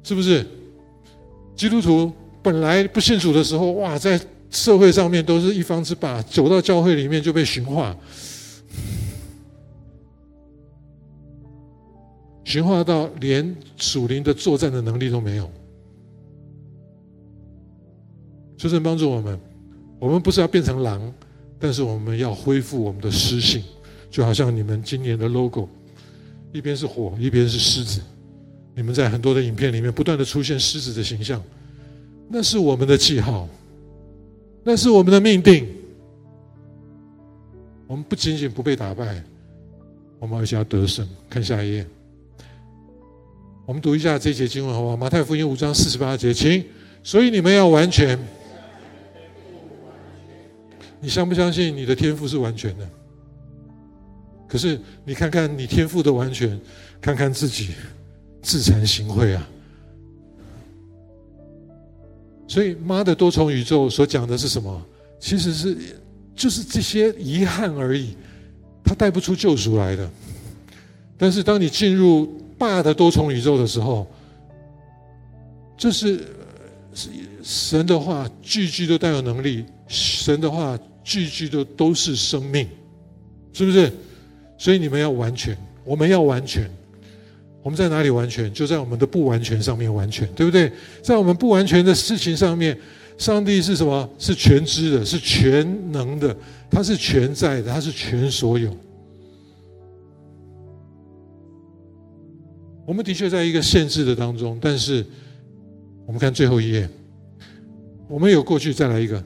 [0.05, 0.47] 是不是？
[1.57, 4.21] 基督徒本来不信主的时候，哇，在
[4.55, 7.95] 社会上面都是一方之霸，走到教会里面就被驯化。
[12.45, 15.51] 驯化到连属灵的作战的能力都没有，
[18.57, 19.39] 求神帮助我们。
[19.99, 21.13] 我们不是要变成狼，
[21.59, 23.63] 但是我们要恢复我们的狮性，
[24.11, 25.69] 就好像你们今年的 logo，
[26.53, 28.01] 一边是火，一边是狮子。
[28.77, 31.43] 你们在很多的影片里面不断的出现狮子的形象，
[32.29, 33.49] 那是我们的记号，
[34.65, 35.69] 那是我们的命定。
[37.87, 39.23] 我们不仅仅不被打败，
[40.19, 41.07] 我们而且要得胜。
[41.29, 41.87] 看下一页，
[43.67, 44.97] 我们读一下这节经文好不好？
[44.97, 46.65] 马太福音五章四十八节，请。
[47.03, 48.19] 所以你们要完全。
[50.99, 52.89] 你相不相信你的天赋是完全的？
[54.49, 56.59] 可是你看看你天赋的完全，
[57.01, 57.75] 看看自己
[58.41, 59.47] 自惭形秽啊！
[62.47, 64.83] 所以妈的多重宇宙所讲的是什么？
[65.19, 65.77] 其实是
[66.35, 68.15] 就是这些遗憾而已，
[68.85, 70.09] 它带不出救赎来的。
[71.17, 72.27] 但是当你进入
[72.59, 74.07] 爸的多重宇宙的时候，
[75.77, 76.25] 这是
[77.43, 80.79] 神的话句句都带有能力，神的话。
[81.07, 82.67] 句句都都是生命，
[83.53, 83.93] 是不是？
[84.57, 86.67] 所以你们要完全，我们要完全。
[87.65, 88.53] 我们在哪里完全？
[88.53, 90.71] 就在我们的不完全上面完全，对不对？
[91.03, 92.79] 在我们不完全的事情上面，
[93.17, 94.07] 上帝是什么？
[94.19, 96.37] 是全知的，是全能的，
[96.71, 98.71] 他是全在的，他是全所有。
[102.85, 105.03] 我们的确在一个限制的当中，但是
[106.05, 106.87] 我们看最后一页，
[108.09, 109.25] 我们有过去，再来一个。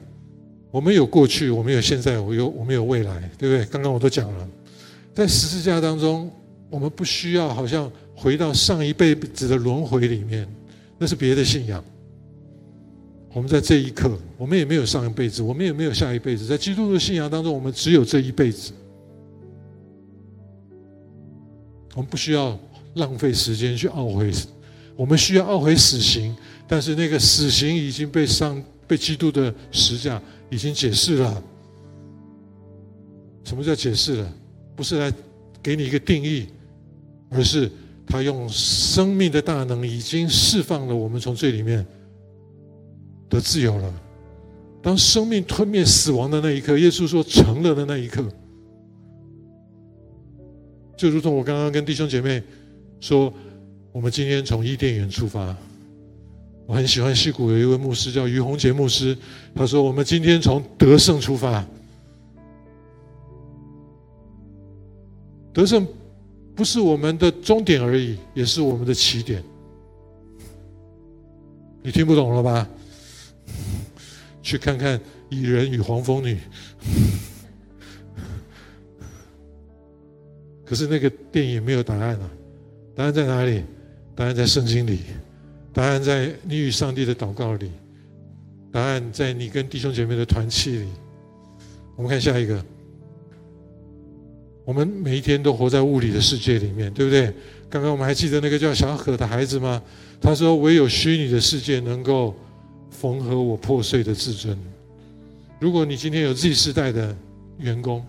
[0.71, 3.65] 我们有过去，我们有现在，我有我们有未来，对不对？
[3.65, 4.47] 刚刚我都讲了，
[5.13, 6.31] 在十字架当中，
[6.69, 10.47] 我们不需要好像回到上一辈子的轮回里面，
[10.97, 11.83] 那是别的信仰。
[13.31, 18.73] 我们在这一刻，我们也没有上一辈子，我们也没有下一辈子，在基督的信仰当中，我们只有这一辈子。
[21.95, 22.59] 我们不需要
[22.95, 24.31] 浪费时间去懊悔，
[24.95, 26.35] 我们需要懊悔死刑，
[26.67, 30.21] 但是那个死刑已经被上被基督的十架。
[30.51, 31.43] 已经解释了，
[33.43, 34.33] 什么叫解释了？
[34.75, 35.13] 不是来
[35.61, 36.47] 给你一个定义，
[37.29, 37.69] 而是
[38.09, 41.85] 他用生命的大能已经释放了我们从罪里面
[43.29, 43.93] 的自由了。
[44.81, 48.25] 当生命吞灭死亡的那一刻，耶稣说成了的那一刻，
[50.97, 52.41] 就如同我刚刚跟弟兄姐妹
[52.99, 53.31] 说，
[53.91, 55.55] 我们今天从伊甸园出发。
[56.65, 59.17] 我很喜欢西谷有一位牧师叫于洪杰牧师，
[59.55, 61.65] 他说：“我们今天从得胜出发，
[65.51, 65.85] 得胜
[66.59, 69.41] 不是我们的终点而已，也是我们的起点。”
[71.81, 72.67] 你听不懂了吧？
[74.43, 74.99] 去看看
[75.29, 76.35] 《蚁人与黄蜂女》，
[80.65, 82.29] 可是那个电影没有答案啊！
[82.93, 83.63] 答案在哪里？
[84.13, 84.99] 答案在圣经里。
[85.71, 87.71] 答案在你与上帝的祷告里，
[88.69, 90.89] 答案在你跟弟兄姐妹的团契里。
[91.95, 92.61] 我们看下一个，
[94.69, 97.33] 我们每一天都活在物理的世界里面，对不对？
[97.71, 99.81] 刚刚我们还记得那个叫小可的孩子吗？
[100.21, 102.35] 他说：“唯有虚拟的世界能够
[102.91, 104.55] 缝合我破碎的自尊。”
[105.59, 107.17] 如果你今天有 Z 世代的
[107.57, 108.05] 员工，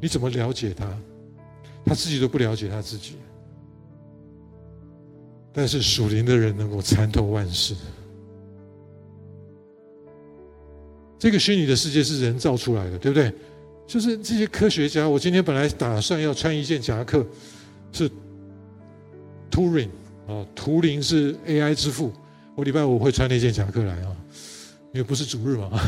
[0.00, 0.96] 你怎么了解他？
[1.84, 3.16] 他自己都不了解他自己。
[5.52, 7.74] 但是属灵的人能够参透万事。
[11.18, 13.34] 这个虚拟的世界是人造出来的，对不对？
[13.88, 15.08] 就是这些科学家。
[15.08, 17.26] 我今天本来打算要穿一件夹克，
[17.90, 18.08] 是
[19.50, 19.88] Turing
[20.28, 22.12] 啊，图灵是 AI 之父。
[22.54, 24.14] 我礼拜五会穿那件夹克来啊，
[24.92, 25.70] 因为不是主日嘛。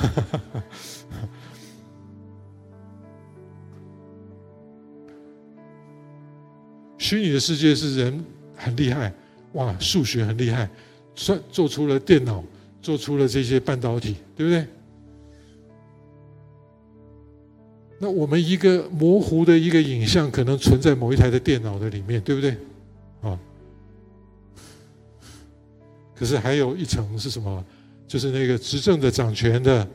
[6.96, 8.24] 虚拟的世界是人
[8.56, 9.12] 很厉害。
[9.52, 10.70] 哇，数学很厉害，
[11.14, 12.42] 算做出了电脑，
[12.80, 14.64] 做出了这些半导体，对不对？
[18.02, 22.56] 那我们一个模糊的一个影像，可能存在某一台的电脑的里面，对不对？
[23.20, 23.38] 啊，
[26.16, 27.62] 可是还有一层是什么？
[28.08, 29.86] 就是那个执政的、掌权的，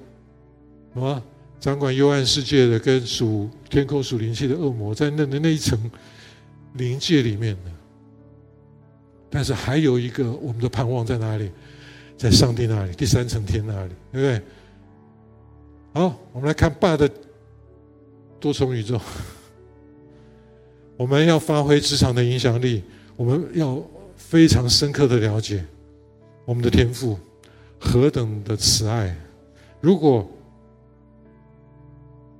[0.93, 1.21] 什么
[1.59, 5.77] 掌管幽暗世界的，跟属天空、属灵气的恶魔，在那的那一层
[6.73, 7.71] 灵界里面的。
[9.31, 11.49] 但是还有一个，我们的盼望在哪里？
[12.15, 14.41] 在上帝那里，第三层天那里，对不对？
[15.91, 17.09] 好，我们来看爸的
[18.39, 18.99] 多重宇宙。
[20.97, 22.83] 我们要发挥职场的影响力，
[23.15, 23.81] 我们要
[24.15, 25.65] 非常深刻的了解
[26.45, 27.19] 我们的天赋
[27.79, 29.15] 何等的慈爱。
[29.81, 30.29] 如果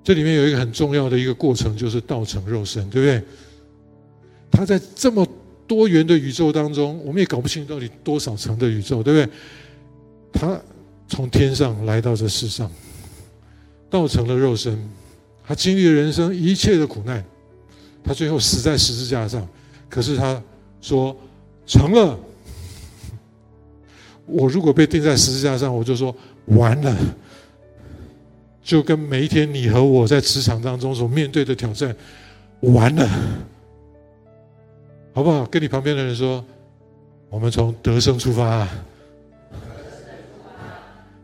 [0.04, 3.24] 这里面有一个很重要的一个过程，就是道成肉身，对不对？
[4.52, 5.28] 他在这么。
[5.68, 9.34] 多元的宇宙当中，我们也搞不清到底多少层的宇宙，对不对？
[10.32, 10.62] 他
[11.08, 12.72] 从天上来到这世上，
[13.90, 14.78] 道成了肉身，
[15.48, 17.24] 他经历了人生一切的苦难，
[18.04, 19.48] 他最后死在十字架上。
[19.88, 20.42] 可是他
[20.82, 21.16] 说
[21.66, 22.18] 成了，
[24.26, 26.16] 我如果被钉在十字架上，我就说
[26.46, 26.98] 完了。
[28.64, 31.96] 就跟每一天你和我在职场当中所面对的挑战，
[32.62, 33.08] 完了，
[35.14, 35.46] 好不好？
[35.46, 36.44] 跟你旁边的人说，
[37.30, 38.68] 我们从得胜出发，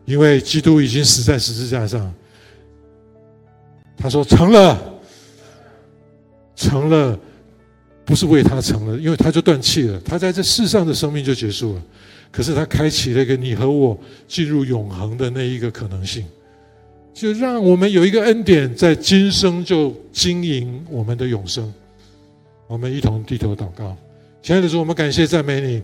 [0.04, 2.14] 因为基督已经死在十字架上。
[3.96, 4.78] 他说成了，
[6.56, 7.18] 成了，
[8.04, 11.82] 不是为他成了，因为他就断气了，他在这世上的生命就结束了。
[12.30, 16.24] 可是他开启了一个你和我进入永恒的那一个可能性。
[17.14, 21.72] 就让我们有一个恩典，在今生就经营我们的永生。
[22.66, 23.94] 我们一同低头祷告，
[24.40, 25.82] 亲爱的主，我们感谢赞美你。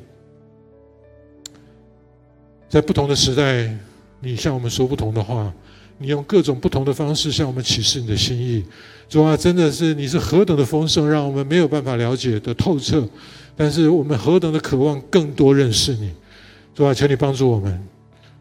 [2.71, 3.71] 在不同的时代，
[4.21, 5.53] 你向我们说不同的话，
[5.99, 8.65] 你用各种不同的方式向我们启示你的心意。
[9.09, 13.07] 主啊，真的是你是何等的丰盛，让我们没有办法了解的透彻。
[13.57, 16.12] 但是我们何等的渴望更多认识你。
[16.75, 17.87] 主啊，求你帮助我们，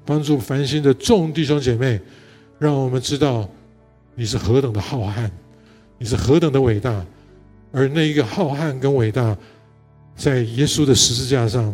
[0.05, 1.99] 帮助繁星的众弟兄姐妹。
[2.59, 3.47] 让我们知道
[4.15, 5.29] 你是何等的浩瀚，
[5.99, 7.05] 你是何等的伟大，
[7.71, 9.37] 而那一个浩瀚跟伟大，
[10.15, 11.71] 在耶稣的十字架上，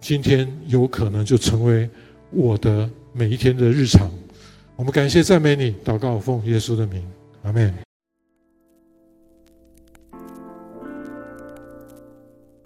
[0.00, 1.86] 今天有可能就成为
[2.30, 4.10] 我的每一天的日常。
[4.76, 7.02] 我们感谢赞美你，祷告奉耶稣的名，
[7.44, 7.74] 阿门。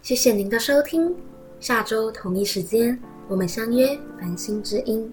[0.03, 1.15] 谢谢您的收听，
[1.61, 5.12] 下周同一时间我们相约繁星之音。